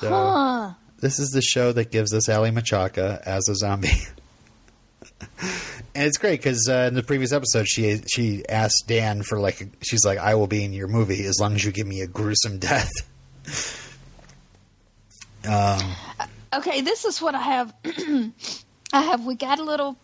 [0.00, 0.72] so Huh.
[1.00, 3.90] this is the show that gives us Aly Michalka as a zombie.
[5.20, 9.66] and it's great because uh, in the previous episode, she she asked Dan for like
[9.82, 12.06] she's like, "I will be in your movie as long as you give me a
[12.06, 12.90] gruesome death."
[15.48, 15.94] Um,
[16.52, 17.74] Okay, this is what I have.
[18.92, 19.24] I have.
[19.24, 19.96] We got a little,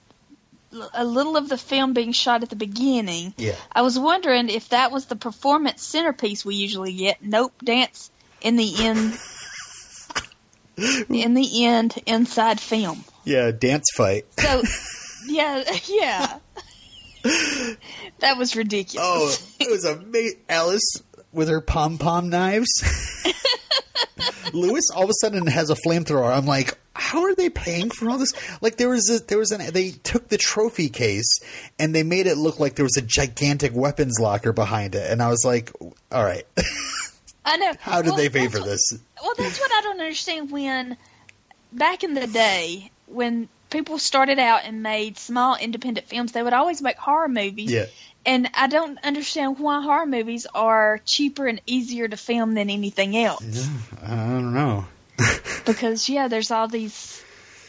[0.93, 3.35] a little of the film being shot at the beginning.
[3.37, 3.57] Yeah.
[3.73, 7.23] I was wondering if that was the performance centerpiece we usually get.
[7.23, 8.11] Nope, dance
[8.43, 9.19] in the end.
[10.77, 13.05] In the end, inside film.
[13.25, 14.27] Yeah, dance fight.
[14.39, 14.63] So,
[15.27, 16.39] yeah, yeah.
[18.19, 19.07] that was ridiculous.
[19.07, 20.41] Oh, it was amazing.
[20.49, 22.69] Alice with her pom pom knives.
[24.53, 26.35] Lewis all of a sudden has a flamethrower.
[26.35, 28.33] I'm like, how are they paying for all this?
[28.61, 31.29] Like there was a, there was an they took the trophy case
[31.79, 35.21] and they made it look like there was a gigantic weapons locker behind it, and
[35.21, 35.73] I was like,
[36.13, 36.47] all right,
[37.45, 37.73] I know.
[37.81, 38.81] how did Well, they pay for this?
[39.23, 40.51] Well, that's what I don't understand.
[40.51, 40.97] When
[41.73, 46.53] back in the day, when people started out and made small independent films, they would
[46.53, 47.71] always make horror movies.
[47.71, 47.87] Yeah,
[48.25, 53.17] And I don't understand why horror movies are cheaper and easier to film than anything
[53.17, 53.43] else.
[53.43, 53.69] Yeah,
[54.03, 54.87] I don't know.
[55.67, 57.23] Because yeah, there's all these,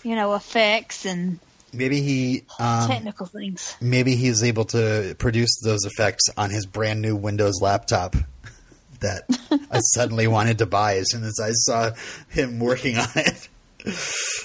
[0.04, 1.40] you know, effects and
[1.72, 3.76] Maybe he um, technical things.
[3.82, 8.16] maybe he's able to produce those effects on his brand new Windows laptop
[9.02, 9.24] that
[9.72, 11.92] I suddenly wanted to buy as soon as I saw
[12.30, 13.50] him working on it.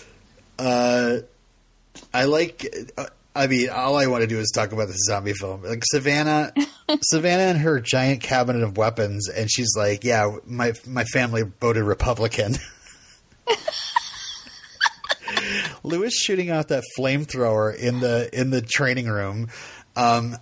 [0.58, 1.20] Uh,
[2.12, 2.66] I like.
[2.98, 5.62] Uh, I mean, all I want to do is talk about this zombie film.
[5.62, 6.52] Like Savannah,
[7.02, 11.84] Savannah and her giant cabinet of weapons, and she's like, "Yeah, my my family voted
[11.84, 12.56] Republican."
[15.82, 19.48] Lewis shooting out that flamethrower in the in the training room.
[19.96, 20.36] Um,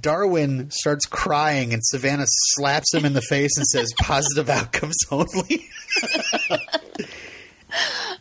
[0.00, 5.68] Darwin starts crying, and Savannah slaps him in the face and says, "Positive outcomes only."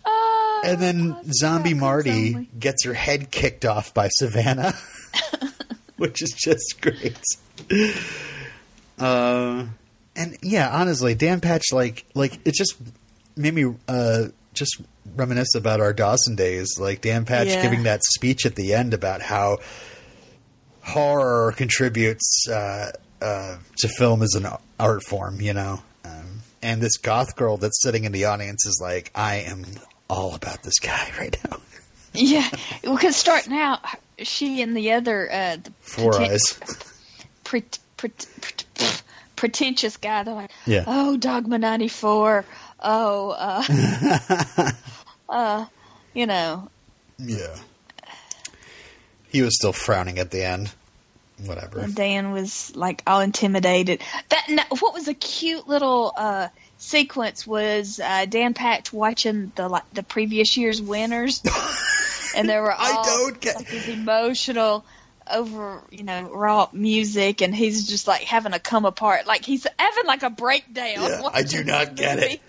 [0.06, 2.50] Uh, and then Zombie Marty only.
[2.60, 4.74] gets her head kicked off by Savannah,
[5.98, 7.20] which is just great.
[8.98, 9.66] Uh,
[10.16, 12.76] and yeah, honestly, Dan Patch, like, like it just
[13.36, 14.80] made me uh, just
[15.16, 16.70] reminisce about our Dawson days.
[16.80, 17.62] Like Dan Patch Yeah.
[17.62, 19.58] giving that speech at the end about how
[20.84, 22.92] horror contributes uh,
[23.22, 24.48] uh, to film as an
[24.80, 25.82] art form, you know.
[26.06, 29.66] Um, and this goth girl that's sitting in the audience is like, I am
[30.10, 31.58] all about this guy right now.
[32.14, 32.50] Yeah,
[32.84, 33.80] because starting out,
[34.20, 36.60] she and the other uh, the Four preten- eyes.
[37.46, 39.04] Pret- pret- pret-
[39.38, 40.24] pretentious guy.
[40.24, 40.84] They're like, Yeah.
[40.88, 42.44] oh, Dogma ninety four.
[42.82, 44.72] Oh, uh,
[45.30, 45.66] uh,
[46.14, 46.70] you know,
[47.18, 47.56] Yeah.
[49.32, 50.72] He was still frowning at the end.
[51.46, 51.80] Whatever.
[51.80, 54.02] and Dan was like all intimidated.
[54.30, 59.92] That what was a cute little uh, sequence was uh, Dan Patch watching the like
[59.94, 61.42] the previous year's winners,
[62.36, 64.86] and there were all I don't get- like, these emotional
[65.32, 69.66] over you know raw music, and he's just like having a come apart, like he's
[69.80, 70.86] having like a breakdown.
[70.98, 72.42] Yeah, I do not this get it.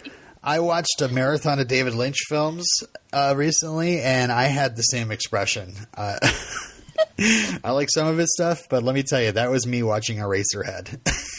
[0.45, 2.67] I watched a marathon of David Lynch films
[3.13, 5.73] uh, recently, and I had the same expression.
[5.95, 6.19] Uh,
[7.65, 10.19] I like some of his stuff, but let me tell you, that was me watching
[10.19, 10.99] Eraserhead.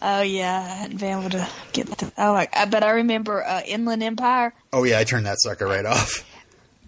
[0.00, 2.10] Oh yeah, I hadn't been able to get the.
[2.16, 4.54] Oh, like, I- but I remember uh, Inland Empire.
[4.72, 6.24] oh yeah, I turned that sucker right off.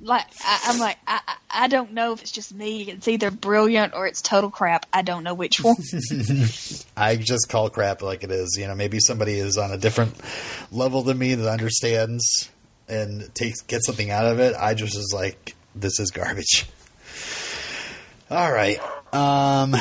[0.01, 2.83] Like I, I'm like I, I don't know if it's just me.
[2.85, 4.87] It's either brilliant or it's total crap.
[4.95, 5.77] I don't know which one.
[6.97, 8.57] I just call crap like it is.
[8.59, 10.15] You know, maybe somebody is on a different
[10.73, 12.49] level than me that understands
[12.89, 14.55] and takes gets something out of it.
[14.59, 16.67] I just was like, this is garbage.
[18.31, 18.79] All right,
[19.15, 19.77] um,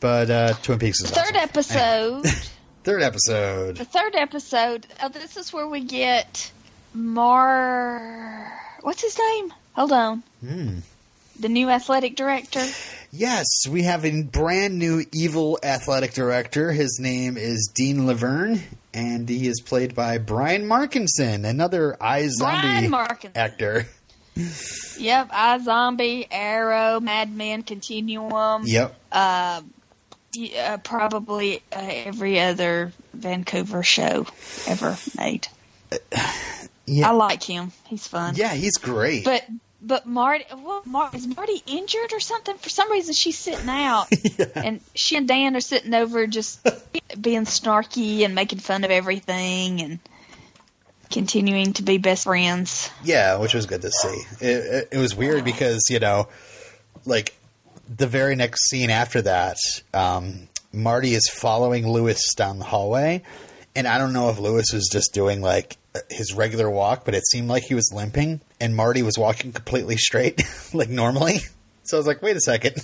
[0.00, 1.36] but uh, Twin Peaks is third awesome.
[1.36, 2.26] episode.
[2.84, 3.76] Third episode.
[3.76, 4.86] the third episode.
[5.02, 6.50] Oh, this is where we get
[6.94, 8.58] Mar.
[8.80, 9.52] What's his name?
[9.74, 10.22] Hold on.
[10.42, 10.78] Hmm.
[11.38, 12.64] The new athletic director.
[13.12, 16.72] Yes, we have a brand new evil athletic director.
[16.72, 18.62] His name is Dean Laverne,
[18.94, 23.32] and he is played by Brian Markinson, another Brian Markin.
[23.34, 23.86] actor.
[24.98, 28.62] Yep, I Zombie, Arrow, Mad Men, Continuum.
[28.66, 28.94] Yep.
[29.12, 29.62] uh,
[30.36, 34.26] y- uh, probably uh, every other Vancouver show
[34.66, 35.48] ever made.
[36.86, 37.10] Yeah.
[37.10, 38.34] I like him; he's fun.
[38.34, 39.24] Yeah, he's great.
[39.24, 39.44] But
[39.80, 42.56] but Marty, well, Mar- is Marty injured or something?
[42.56, 44.08] For some reason, she's sitting out,
[44.56, 46.58] and she and Dan are sitting over just
[47.20, 49.98] being snarky and making fun of everything and
[51.10, 52.90] continuing to be best friends.
[53.02, 54.22] Yeah, which was good to see.
[54.40, 56.28] It, it, it was weird because you know,
[57.04, 57.34] like
[57.94, 59.56] the very next scene after that,
[59.92, 63.22] um, Marty is following Lewis down the hallway,
[63.74, 65.76] and I don't know if Lewis was just doing like
[66.08, 69.96] his regular walk, but it seemed like he was limping, and Marty was walking completely
[69.96, 70.42] straight,
[70.72, 71.40] like normally.
[71.84, 72.76] So I was like, wait a second.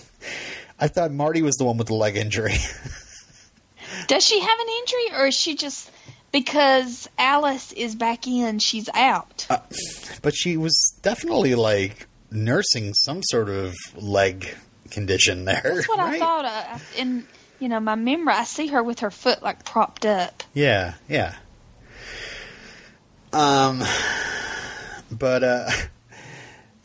[0.78, 2.56] I thought Marty was the one with the leg injury.
[4.08, 5.90] Does she have an injury, or is she just
[6.32, 8.58] because Alice is back in.
[8.58, 9.46] She's out.
[9.48, 9.58] Uh,
[10.22, 14.48] but she was definitely like nursing some sort of leg
[14.90, 15.62] condition there.
[15.62, 16.16] That's what right?
[16.16, 16.44] I thought.
[16.44, 17.26] Uh, in
[17.60, 20.42] you know my memory, I see her with her foot like propped up.
[20.54, 21.34] Yeah, yeah.
[23.32, 23.82] Um,
[25.10, 25.70] but uh,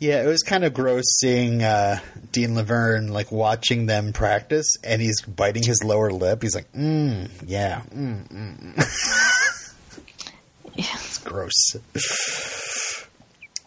[0.02, 2.00] yeah, it was kind of gross seeing uh,
[2.32, 6.42] Dean Laverne like watching them practice, and he's biting his lower lip.
[6.42, 9.74] He's like, "Mm, yeah, mm, mm." mm."
[10.74, 10.86] Yeah.
[10.96, 11.76] it's gross."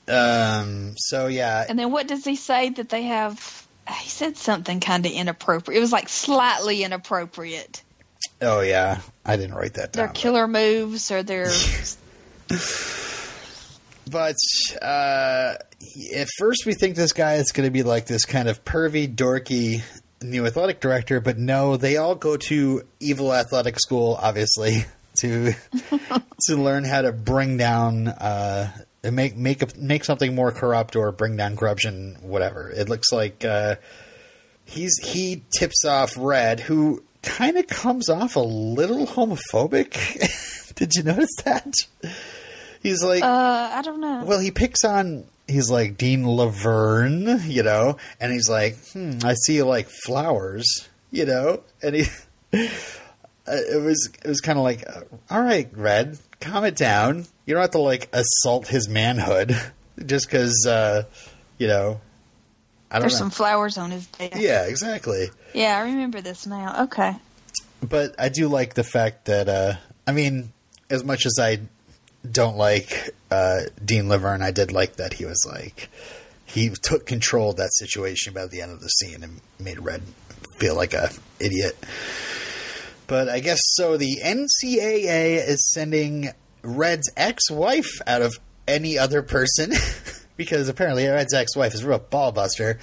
[0.08, 0.94] Um.
[0.96, 3.66] So yeah, And then what does he say that they have?
[4.00, 5.78] He said something kind of inappropriate.
[5.78, 7.80] It was like slightly inappropriate.
[8.42, 10.06] oh yeah, I didn't write that down.
[10.06, 11.48] Their killer moves or their
[14.10, 14.36] But
[14.82, 15.54] uh,
[16.14, 19.12] at first, we think this guy is going to be like this kind of pervy,
[19.12, 19.82] dorky
[20.22, 21.20] new athletic director.
[21.20, 24.84] But no, they all go to evil athletic school, obviously,
[25.20, 25.52] to
[26.46, 28.70] to learn how to bring down, uh,
[29.04, 32.70] make make a, make something more corrupt or bring down corruption, whatever.
[32.70, 33.76] It looks like uh,
[34.64, 40.74] he's he tips off Red, who kind of comes off a little homophobic.
[40.74, 41.72] Did you notice that?
[42.82, 44.24] He's like, uh, I don't know.
[44.24, 45.24] well, he picks on.
[45.46, 50.88] He's like Dean Laverne, you know, and he's like, hmm, I see you like flowers,
[51.10, 52.02] you know, and he.
[52.54, 52.66] uh,
[53.46, 57.26] It was it was kind of like, uh, all right, Red, calm it down.
[57.46, 59.54] You don't have to like assault his manhood
[60.06, 61.04] just because, uh,
[61.58, 62.00] you know.
[62.90, 63.18] I don't There's know.
[63.18, 64.36] some flowers on his desk.
[64.38, 65.28] yeah, exactly.
[65.52, 66.84] Yeah, I remember this now.
[66.84, 67.12] Okay.
[67.82, 69.74] But I do like the fact that uh,
[70.06, 70.52] I mean,
[70.88, 71.58] as much as I
[72.30, 75.88] don't like uh, Dean Laverne, I did like that he was like
[76.54, 80.02] he took control of that situation by the end of the scene and made Red
[80.58, 81.10] feel like a
[81.40, 81.76] idiot.
[83.06, 83.96] But I guess so.
[83.96, 86.30] The NCAA is sending
[86.62, 89.72] Red's ex-wife out of any other person
[90.36, 92.78] because apparently Red's ex-wife is a real ballbuster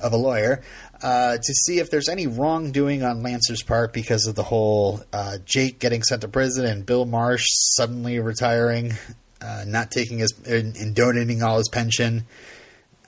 [0.00, 0.62] of a lawyer
[1.02, 5.38] uh, to see if there's any wrongdoing on Lancer's part because of the whole uh,
[5.44, 8.92] Jake getting sent to prison and Bill Marsh suddenly retiring,
[9.40, 12.24] uh, not taking his and, donating all his pension.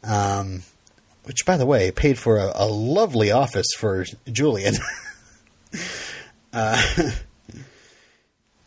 [0.04, 0.62] Um,
[1.24, 4.74] which, by the way, paid for a, a lovely office for Julian.
[6.52, 6.82] uh,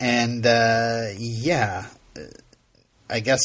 [0.00, 1.86] and uh, yeah,
[3.10, 3.40] I guess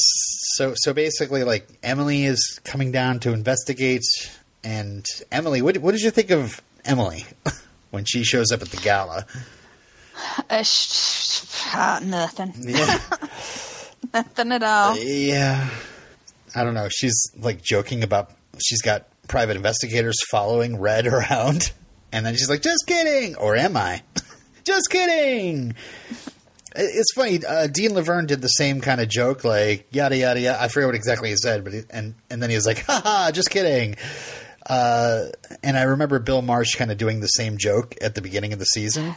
[0.56, 0.74] so.
[0.76, 4.04] So basically, like Emily is coming down to investigate.
[4.67, 7.25] And Emily, what, what did you think of Emily
[7.91, 9.25] when she shows up at the gala?
[10.49, 12.53] Uh, sh- sh- ah, nothing.
[12.58, 12.99] Yeah,
[14.13, 14.97] Nothing at all.
[14.97, 15.69] yeah.
[16.53, 16.89] I don't know.
[16.89, 21.71] She's like joking about she's got private investigators following Red around,
[22.12, 24.01] and then she's like, "Just kidding," or am I?
[24.65, 25.75] Just kidding.
[26.75, 27.39] It's funny.
[27.45, 30.62] Uh, Dean Laverne did the same kind of joke, like yada yada yada.
[30.62, 33.01] I forget what exactly he said, but he, and and then he was like, "Ha
[33.03, 33.95] ha, just kidding."
[34.67, 35.27] Uh,
[35.63, 38.60] and I remember Bill Marsh kind of doing the same joke at the beginning of
[38.60, 39.15] the season.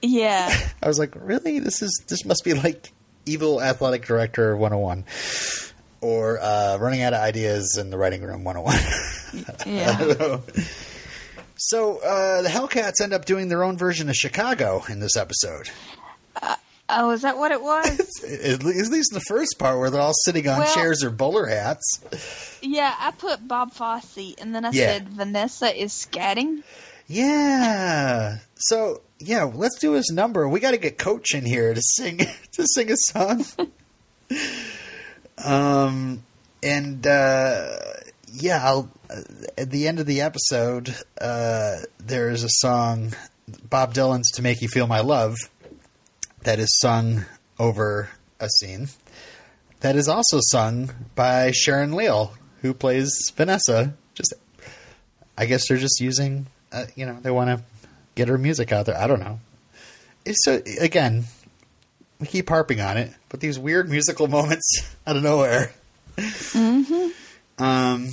[0.00, 0.56] Yeah.
[0.82, 1.58] I was like, really?
[1.58, 2.92] This is this must be like
[3.26, 5.04] evil athletic director 101
[6.00, 8.76] or uh, running out of ideas in the writing room 101.
[9.66, 10.38] I Yeah.
[11.56, 15.70] So uh, the Hellcats end up doing their own version of Chicago in this episode.
[16.88, 17.98] Oh, is that what it was?
[18.42, 21.46] At le- least the first part where they're all sitting on Well- chairs or bowler
[21.46, 22.58] hats.
[22.62, 24.86] yeah, I put Bob Fosse, and then I Yeah.
[24.92, 26.62] said Vanessa is scatting.
[27.06, 28.38] Yeah.
[28.56, 30.48] So yeah, let's do his number.
[30.48, 32.18] We got to get Coach in here to sing
[32.52, 33.44] to sing a song.
[35.44, 36.22] um,
[36.62, 37.76] and uh,
[38.32, 39.20] yeah, I'll, uh,
[39.58, 43.14] at the end of the episode, uh, there is a song,
[43.68, 45.36] Bob Dylan's "To Make You Feel My Love,"
[46.44, 47.24] that is sung
[47.58, 48.08] over
[48.40, 48.88] a scene.
[49.80, 52.32] That is also sung by Sharon Leal,
[52.62, 53.94] who plays Vanessa.
[54.14, 54.32] Just,
[55.36, 57.64] I guess they're just using, uh, you know, they want to
[58.14, 58.96] get her music out there.
[58.96, 59.40] I don't know.
[60.24, 61.24] It's so again,
[62.18, 65.72] we keep harping on it, but these weird musical moments out of nowhere.
[66.16, 67.62] Mm-hmm.
[67.62, 68.10] Um.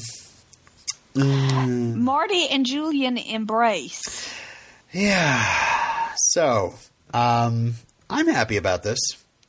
[1.15, 4.01] mm, Marty and Julian embrace.
[4.91, 6.09] yeah.
[6.17, 6.73] So,
[7.13, 7.75] um,
[8.11, 8.99] I'm happy about this.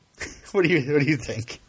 [0.52, 1.60] what do you What do you think?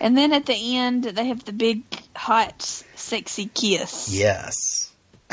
[0.00, 1.82] And then at the end, they have the big,
[2.14, 4.08] hot, sexy kiss.
[4.10, 4.54] Yes.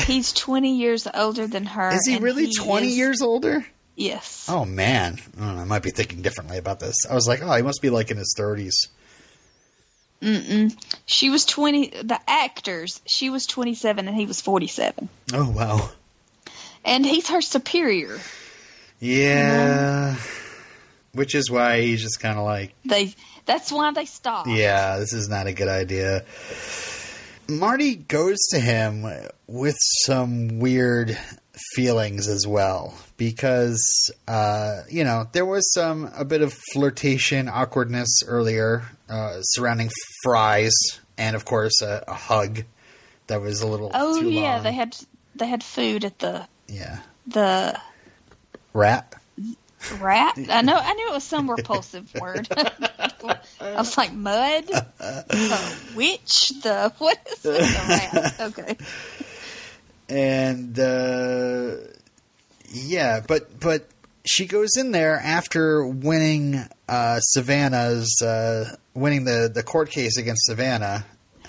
[0.06, 1.94] He's 20 years older than her.
[1.94, 3.66] Is he really 20 is- years older?
[3.96, 4.48] Yes.
[4.50, 6.96] Oh man, I, don't know, I might be thinking differently about this.
[7.10, 8.74] I was like, oh, he must be like in his 30s.
[10.22, 10.76] Mm-mm.
[11.06, 15.08] She was 20, the actors, she was 27 and he was 47.
[15.34, 15.90] Oh wow.
[16.84, 18.20] And he's her superior.
[19.00, 20.18] Yeah.
[21.16, 23.14] Which is why he's just kind of like, They
[23.46, 24.50] that's why they stopped.
[24.50, 26.24] yeah, this is not a good idea.
[27.48, 29.06] Marty goes to him
[29.48, 31.16] with some weird
[31.76, 38.10] feelings as well because uh, you know there was some a bit of flirtation awkwardness
[38.28, 39.90] earlier uh, surrounding
[40.24, 40.74] fries
[41.18, 42.64] and of course a, a hug
[43.28, 44.64] that was a little Oh yeah, long.
[44.64, 44.98] they had
[45.36, 47.80] they had food at the yeah the
[48.74, 49.14] rat
[49.94, 50.38] rat.
[50.50, 52.48] I know I knew it was some repulsive word.
[53.60, 54.66] I was like mud,
[55.00, 57.60] a witch, the what is it?
[57.60, 58.40] The rat.
[58.42, 58.78] Okay.
[60.10, 61.76] and uh,
[62.72, 63.88] yeah, but but
[64.26, 70.46] she goes in there after winning uh, Savannah's uh, winning the the court case against
[70.46, 71.06] Savannah,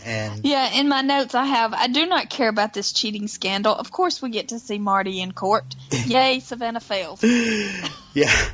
[0.07, 3.74] and Yeah, in my notes I have I do not care about this cheating scandal.
[3.74, 5.64] Of course we get to see Marty in court.
[6.07, 7.22] Yay, Savannah fails.
[8.14, 8.48] yeah,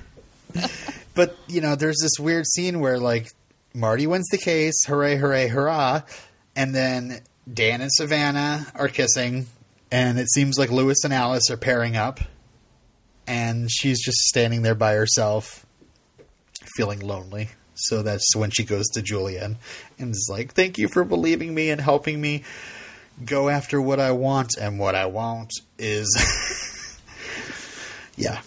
[1.14, 3.30] but you know, there's this weird scene where like
[3.74, 6.02] Marty wins the case, hooray, hooray, hurrah,
[6.56, 7.20] and then
[7.52, 9.46] Dan and Savannah are kissing,
[9.90, 12.20] and it seems like Lewis and Alice are pairing up,
[13.26, 15.66] and she's just standing there by herself,
[16.76, 17.50] feeling lonely.
[17.88, 19.58] So that's when she goes to Julian
[19.98, 22.44] and is like, "Thank you for believing me and helping me
[23.24, 26.08] go after what I want, and what I want is."
[28.16, 28.40] yeah,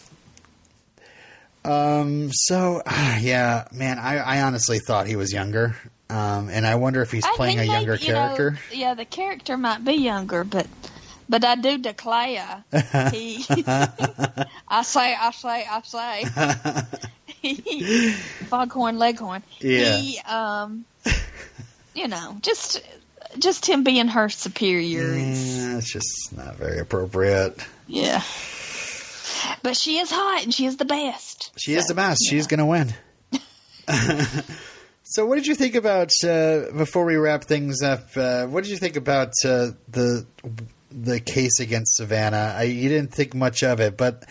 [1.63, 2.29] um.
[2.31, 2.81] So,
[3.19, 5.75] yeah, man, I, I honestly thought he was younger.
[6.07, 8.59] Um, and I wonder if he's I playing a younger you know, character.
[8.71, 10.67] yeah, the character might be younger, but
[11.27, 12.63] but I do declare
[13.11, 13.43] he.
[13.67, 16.25] I say, I say, I say.
[18.49, 19.43] Foghorn Leghorn.
[19.59, 19.97] Yeah.
[19.97, 20.85] He, um,
[21.93, 22.81] you know, just
[23.37, 25.13] just him being her superior.
[25.13, 27.57] yeah, it's just not very appropriate.
[27.87, 28.21] Yeah.
[29.61, 31.51] But she is hot and she is the best.
[31.57, 32.21] She is the best.
[32.29, 32.93] She's going to win.
[35.03, 38.15] so, what did you think about uh, before we wrap things up?
[38.15, 40.25] Uh, what did you think about uh, the
[40.91, 42.55] the case against Savannah?
[42.57, 44.25] I, you didn't think much of it, but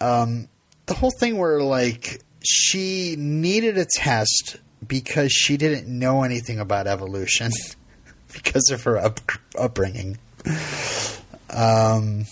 [0.00, 0.48] um,
[0.86, 6.86] the whole thing where like she needed a test because she didn't know anything about
[6.86, 7.50] evolution
[8.32, 9.20] because of her up,
[9.58, 10.18] upbringing.
[11.50, 12.24] Um,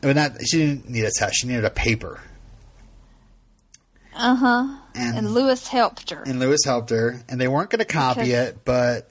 [0.00, 2.20] but not she didn't need a test; she needed a paper.
[4.14, 4.66] Uh huh.
[4.94, 6.22] And- And, Lewis helped her.
[6.22, 9.10] and Lewis helped her, and they weren't going to copy Because- it, but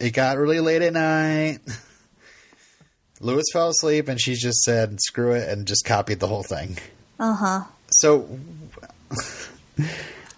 [0.00, 1.58] it got really late at night.
[3.20, 6.76] Lewis fell asleep, and she just said, "Screw it," and just copied the whole thing.
[7.20, 7.60] Uh huh.
[8.00, 8.28] So,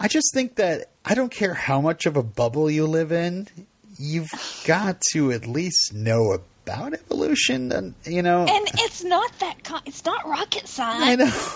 [0.01, 3.49] I just think that I don't care how much of a bubble you live in,
[3.99, 4.31] you've
[4.67, 8.41] got to at least know about evolution, and you know.
[8.41, 9.63] And it's not that.
[9.65, 11.05] Con- it's not rocket science.
[11.05, 11.53] I know.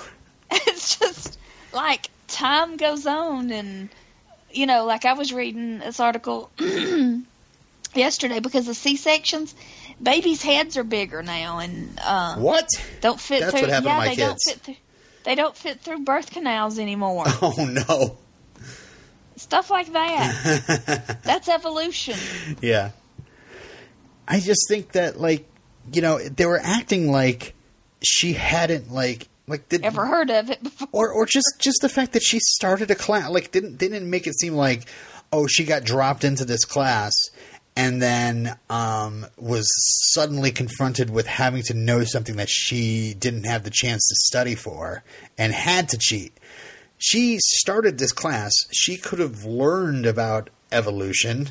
[0.67, 1.39] it's just
[1.73, 3.89] like time goes on and
[4.51, 6.51] you know like i was reading this article
[7.95, 9.55] yesterday because the c-sections
[10.03, 12.67] babies heads are bigger now and uh, What?
[13.01, 14.45] don't fit That's through what happened to yeah my they don't kids.
[14.53, 14.75] fit through
[15.29, 18.17] they don't fit through birth canals anymore Oh no.
[19.37, 22.17] stuff like that that's evolution
[22.63, 22.93] Yeah.
[24.27, 25.47] I just think that like
[25.93, 27.55] you know, they were acting like
[28.03, 31.89] she hadn't like like did ever heard of it before or or just just the
[31.89, 34.85] fact that she started a class like didn't didn't make it seem like
[35.33, 37.13] oh she got dropped into this class
[37.79, 39.65] and then um, was
[40.13, 44.57] suddenly confronted with having to know something that she didn't have the chance to study
[44.57, 45.05] for
[45.39, 46.37] and had to cheat.
[46.99, 48.53] She started this class.
[48.73, 51.51] She could have learned about evolution.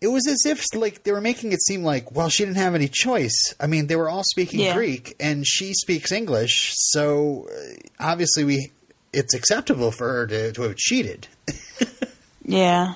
[0.00, 2.74] It was as if like they were making it seem like well she didn't have
[2.74, 3.54] any choice.
[3.60, 4.74] I mean they were all speaking Yeah.
[4.74, 8.72] Greek and she speaks English, so uh, obviously we
[9.12, 11.28] it's acceptable for her to, to have cheated.
[12.44, 12.94] yeah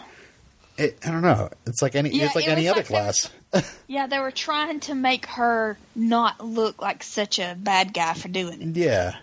[0.83, 1.49] It, I don't know.
[1.67, 3.31] It's like any Yeah, it's like any other like class.
[3.87, 8.29] yeah they were trying to make her not look like such a bad guy for
[8.29, 9.17] doing it Yeah.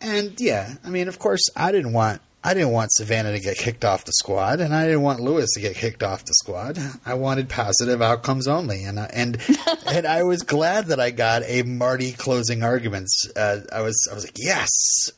[0.00, 3.56] And yeah, I mean, of course, I didn't want I didn't want Savannah to get
[3.56, 6.76] kicked off the squad, and I didn't want Lewis to get kicked off the squad.
[7.06, 9.40] I wanted positive outcomes only, and I, and
[9.86, 13.30] and I was glad that I got a Marty closing arguments.
[13.36, 14.68] Uh, I was I was like, yes,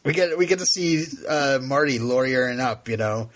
[0.05, 3.31] we get we get to see uh, Marty lawyering up, you know,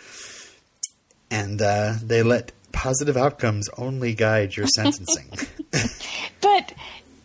[1.30, 5.30] and uh, they let positive outcomes only guide your sentencing.
[6.40, 6.72] But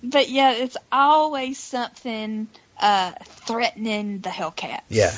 [0.04, 2.48] but yeah, it's always something
[2.80, 4.82] uh, threatening the Hellcat.
[4.90, 5.14] yeah,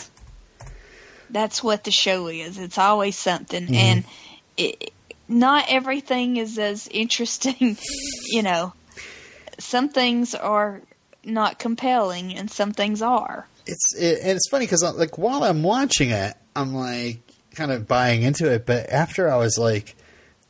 [1.30, 2.58] That's what the show is.
[2.60, 3.74] It's always something, Mm-hmm.
[3.74, 4.04] and
[4.58, 4.92] it,
[5.28, 7.78] not everything is as interesting.
[8.28, 8.74] you know,
[9.58, 10.82] some things are
[11.24, 13.48] not compelling, and some things are.
[13.66, 17.22] it's it, and it's funny because like while I'm watching it, I'm like
[17.56, 19.96] kind of buying into it, but after I was like,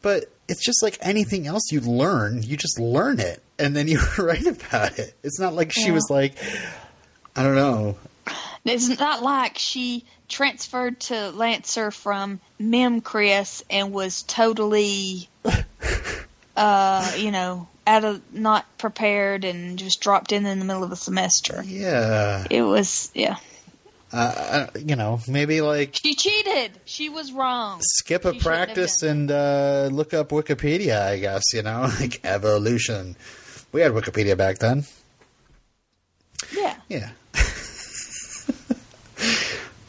[0.01, 3.99] but it's just like anything else you learn, you just learn it and then you
[4.17, 5.13] write about it.
[5.23, 5.93] It's not like she Yeah.
[5.93, 6.33] was like,
[7.35, 7.97] I don't know.
[8.65, 15.29] It's not like she transferred to Lancer from Mem Chris and was totally,
[16.55, 20.89] uh, you know, out of not prepared and just dropped in in the middle of
[20.89, 21.63] the semester.
[21.65, 23.37] Yeah, It was, yeah.
[24.13, 26.71] Uh, you know, maybe like She cheated.
[26.85, 27.79] She was wrong.
[27.81, 31.01] skip a She practice and uh, look up Wikipedia.
[31.01, 33.15] I guess you know, like evolution.
[33.71, 34.85] We had Wikipedia back then.
[36.55, 36.75] Yeah.
[36.87, 37.09] Yeah.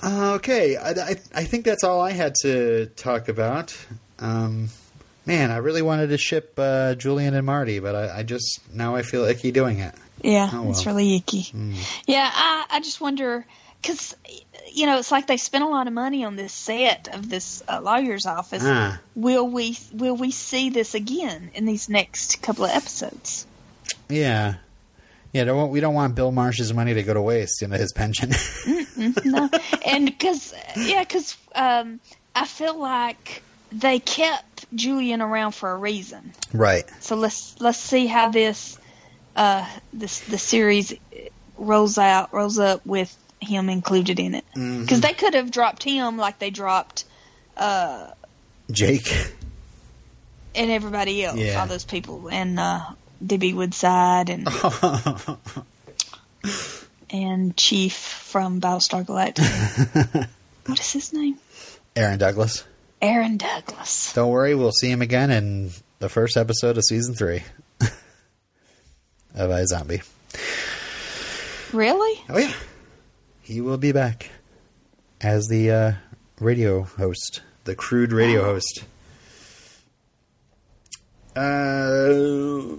[0.05, 3.77] okay, I, I, I think that's all I had to talk about.
[4.19, 4.69] Um,
[5.25, 8.97] man, I really wanted to ship uh, Julian and Marty, but I, I just now
[8.97, 9.95] I feel icky doing it.
[10.23, 11.47] Yeah, Oh, it's really icky.
[12.07, 13.47] Yeah, I, I just wonder
[13.83, 14.17] because
[14.73, 17.63] you know it's like they spent a lot of money on this set of this
[17.69, 18.63] uh, lawyer's office.
[18.65, 23.47] Ah, Will we will we see this again in these next couple of episodes?
[24.09, 24.55] yeah,
[25.33, 25.45] yeah.
[25.45, 27.61] Don't, we don't want Bill Marsh's money to go to waste.
[27.63, 28.31] You know, his pension.
[29.25, 29.49] no,
[29.85, 32.01] and because yeah, because um,
[32.35, 36.33] I feel like they kept Julian around for a reason.
[36.53, 36.85] right.
[37.01, 38.79] So let's let's see how this
[39.35, 40.95] uh this the series
[41.59, 44.83] rolls out rolls up with him included in it Mm-hmm.
[44.83, 47.05] because they could have dropped him like they dropped
[47.57, 48.11] uh
[48.71, 49.07] Jake.
[50.55, 51.61] and everybody else Yeah.
[51.61, 52.81] all those people and uh
[53.25, 53.55] D.B.
[53.55, 54.47] Woodside and
[57.11, 60.29] and Chief from Battlestar Galactica
[60.67, 61.39] what is his name
[61.95, 62.65] Aaron Douglas.
[63.01, 67.43] Aaron Douglas Don't worry, we'll see him again in the first episode of season three
[69.35, 70.03] of iZombie.
[71.73, 72.53] really Oh yeah,
[73.47, 74.31] he will be back
[75.21, 75.93] as the uh,
[76.41, 78.83] radio host, the crude radio host.
[81.37, 82.77] Uh,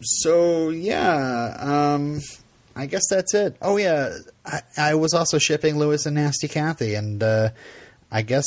[0.00, 2.20] so yeah, um,
[2.74, 3.58] I guess that's it.
[3.60, 7.50] Oh yeah, I, I was also shipping Lewis and Nasty Kathy, and uh,
[8.10, 8.46] I guess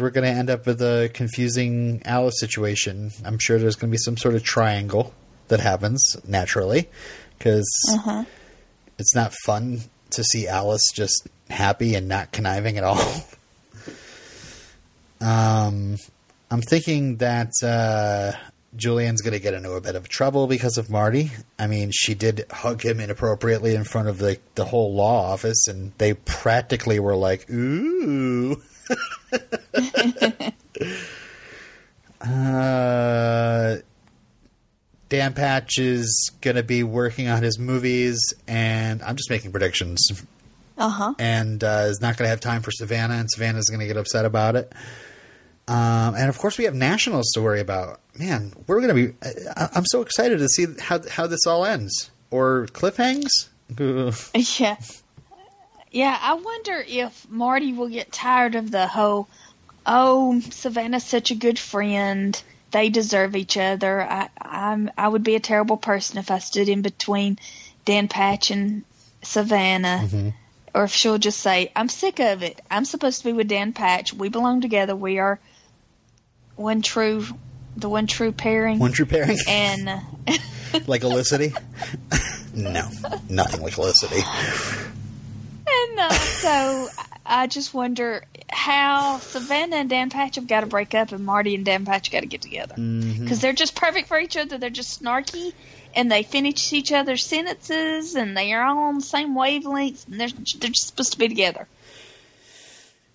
[0.00, 3.12] we're going to end up with a confusing Alice situation.
[3.24, 5.14] I'm sure there's going to be some sort of triangle
[5.46, 6.88] that happens naturally
[7.38, 8.24] because uh-huh
[8.98, 9.80] it's not fun
[10.10, 13.00] to see Alice just happy and not conniving at all.
[15.20, 15.96] um,
[16.50, 18.32] I'm thinking that uh,
[18.76, 21.32] Julian's going to get into a bit of trouble because of Marty.
[21.58, 25.66] I mean, she did hug him inappropriately in front of the the whole law office,
[25.68, 28.62] and they practically were like, "Ooh."
[32.20, 33.76] uh,
[35.08, 40.08] Dan Patch is going to be working on his movies, and I'm just making predictions.
[40.76, 43.86] uh-huh And uh, is not going to have time for Savannah, and Savannah's going to
[43.86, 44.72] get upset about it.
[45.68, 48.00] Um, and of course, we have nationals to worry about.
[48.18, 49.14] Man, we're going to be.
[49.56, 53.30] I, I'm so excited to see how how this all ends or cliffhangs.
[53.78, 54.14] Ugh.
[54.58, 54.76] Yeah.
[55.92, 59.28] Yeah, I wonder if Marty will get tired of the whole,
[59.86, 62.40] oh, Savannah's such a good friend.
[62.76, 64.02] They deserve each other.
[64.02, 67.38] I, I'm, I would be a terrible person if I stood in between
[67.86, 68.84] Dan Patch and
[69.22, 70.34] Savannah.
[70.74, 72.60] Or if she'll just say, I'm sick of it.
[72.70, 74.12] I'm supposed to be with Dan Patch.
[74.12, 74.94] We belong together.
[74.94, 75.40] We are
[76.56, 77.24] one true,
[77.78, 78.78] the one true pairing.
[78.78, 80.00] One true pairing, and uh,
[80.86, 81.54] like Elicity.
[82.54, 82.90] no,
[83.30, 84.20] nothing like Elicity.
[85.96, 86.88] So
[87.24, 91.54] I just wonder how Savannah and Dan Patch have got to break up, and Marty
[91.54, 94.58] and Dan Patch got to get together because they're just perfect for each other.
[94.58, 95.52] They're just snarky,
[95.94, 100.20] and they finish each other's sentences, and they are all on the same wavelengths, and
[100.20, 101.66] they're they're just supposed to be together.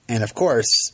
[0.10, 0.92] And of course,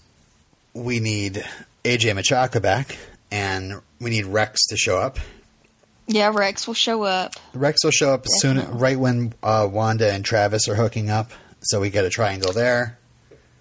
[0.74, 1.44] we need
[1.84, 2.98] AJ Michalka back,
[3.32, 5.18] and we need Rex to show up.
[6.06, 7.34] Yeah, Rex will show up.
[7.54, 11.32] Rex will show up soon, right when uh, Wanda and Travis are hooking up,
[11.62, 12.98] so we get a triangle there.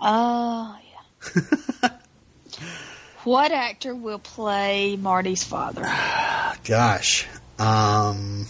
[0.00, 0.76] Oh
[1.32, 1.88] yeah.
[3.24, 5.82] what actor will play Marty's father?
[6.64, 7.26] Gosh,
[7.58, 8.46] um,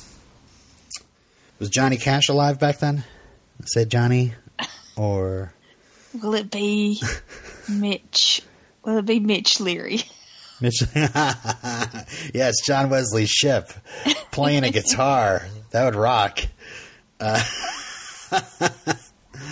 [1.58, 3.04] was Johnny Cash alive back then?
[3.64, 4.34] Say Johnny,
[4.96, 5.52] or
[6.22, 7.00] Will it be
[7.68, 8.42] Mitch?
[8.84, 10.00] Will it be Mitch Leary?
[10.60, 10.82] Mitch?
[12.32, 13.70] yes, John Wesley Shipp
[14.30, 15.42] playing a guitar.
[15.70, 16.40] That would rock.
[17.20, 17.42] Uh,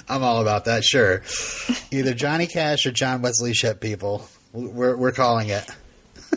[0.08, 0.84] I'm all about that.
[0.84, 1.22] Sure,
[1.90, 3.80] either Johnny Cash or John Wesley Shipp.
[3.80, 5.68] People, we're we're calling it.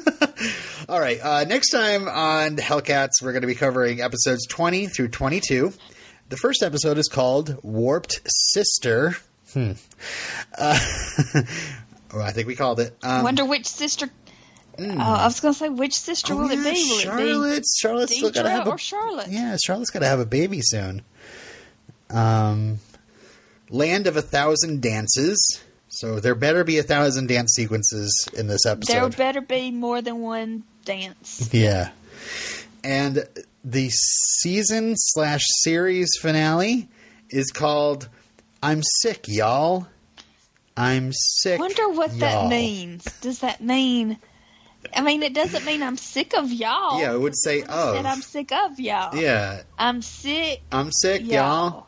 [0.89, 1.19] all right.
[1.21, 5.73] Uh, next time on Hellcats, we're going to be covering episodes 20 through 22.
[6.29, 9.15] the first episode is called Warped Sister.
[9.53, 9.71] Hmm.
[10.57, 10.77] Uh,
[12.13, 12.95] oh, I think we called it.
[13.03, 14.09] Um, Wonder which sister.
[14.79, 16.89] Uh, I was going to say which sister oh, will yeah, it be?
[16.89, 17.63] Will Charlotte.
[17.79, 19.27] Charlotte's it still be got to have Deidre a or Charlotte?
[19.29, 21.01] Yeah, Charlotte's got to have a baby soon.
[22.09, 22.79] Um,
[23.69, 25.61] Land of a Thousand Dances.
[25.89, 28.93] So there better be a thousand dance sequences in this episode.
[28.93, 31.49] There better be more than one dance.
[31.53, 31.91] yeah.
[32.83, 33.25] And
[33.63, 36.87] the season slash series finale
[37.29, 38.09] is called
[38.61, 39.87] I'm Sick, Y'all.
[40.75, 41.59] I'm sick.
[41.59, 42.19] Wonder what y'all.
[42.19, 43.03] that means.
[43.21, 44.19] Does that mean?
[44.95, 46.99] I mean, it doesn't mean I'm sick of y'all.
[47.01, 47.95] Yeah, it would say of.
[47.95, 49.15] said I'm sick of y'all.
[49.15, 51.29] yeah, I'm sick, I'm sick, y'all.
[51.31, 51.86] y'all.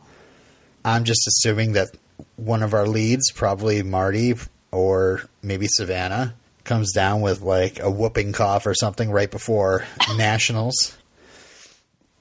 [0.83, 1.89] I'm just assuming that
[2.35, 4.35] one of our leads, probably Marty
[4.71, 9.85] or maybe Savannah, comes down with like a whooping cough or something right before
[10.17, 10.97] nationals.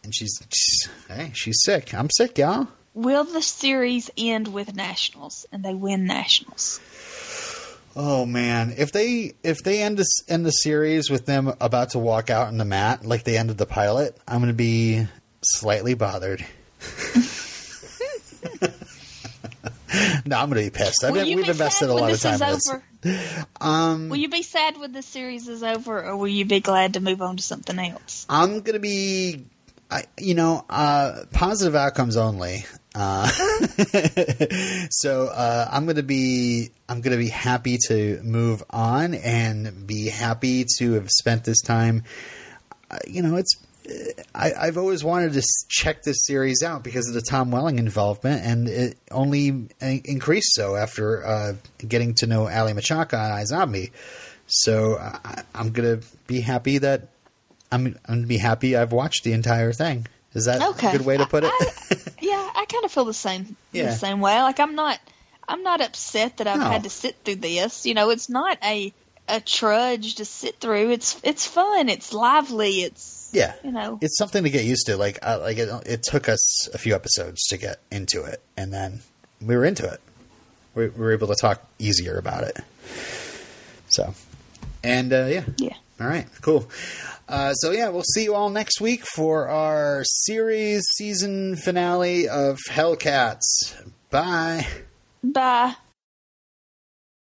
[0.02, 1.92] And she's, she's hey, she's sick.
[1.92, 2.68] I'm sick, y'all.
[2.94, 6.80] Will the series end with nationals and they win nationals?
[7.94, 11.98] Oh man, if they if they end this end the series with them about to
[11.98, 15.06] walk out on the mat like they ended the pilot, I'm going to be
[15.42, 16.44] slightly bothered.
[20.28, 21.00] No, I'm going to be pissed.
[21.02, 23.44] Been, you we've be invested a lot of this time in this.
[23.60, 26.94] Um, Will you be sad when the series is over, or will you be glad
[26.94, 28.26] to move on to something else?
[28.28, 29.44] I'm going to be,
[29.88, 32.64] I, you know, uh, positive outcomes only.
[32.94, 33.28] Uh,
[34.90, 39.86] so uh, I'm going to be I'm going to be happy to move on and
[39.86, 42.02] be happy to have spent this time.
[42.90, 43.54] Uh, you know, it's
[44.34, 48.44] I, I've always wanted to check this series out because of the Tom Welling involvement,
[48.44, 51.52] and it only increased so after uh,
[51.86, 53.90] getting to know Aly Michalka and iZombie.
[54.46, 57.08] So I, I'm gonna be happy that
[57.72, 60.06] I'm, I'm gonna be happy I've watched the entire thing.
[60.34, 60.88] Is that Okay.
[60.88, 61.50] a good way to put it?
[61.52, 63.86] I- yeah, I kind of feel the same Yeah.
[63.86, 64.40] the same way.
[64.42, 64.98] Like I'm not
[65.48, 66.66] I'm not upset that I've No.
[66.66, 67.86] had to sit through this.
[67.86, 68.92] You know, it's not a
[69.28, 70.90] a trudge to sit through.
[70.90, 71.88] It's it's fun.
[71.88, 72.82] It's lively.
[72.82, 73.98] It's yeah, you know.
[74.00, 74.96] it's something to get used to.
[74.96, 78.72] Like, uh, like it, it took us a few episodes to get into it, and
[78.72, 79.00] then
[79.40, 80.00] we were into it.
[80.74, 82.58] We, we were able to talk easier about it.
[83.88, 84.14] So,
[84.84, 85.74] and uh, yeah, Yeah.
[86.00, 86.68] all right, cool.
[87.28, 92.58] Uh, so yeah, we'll see you all next week for our series season finale of
[92.70, 93.74] Hellcats.
[94.10, 94.66] Bye.
[95.22, 95.74] Bye.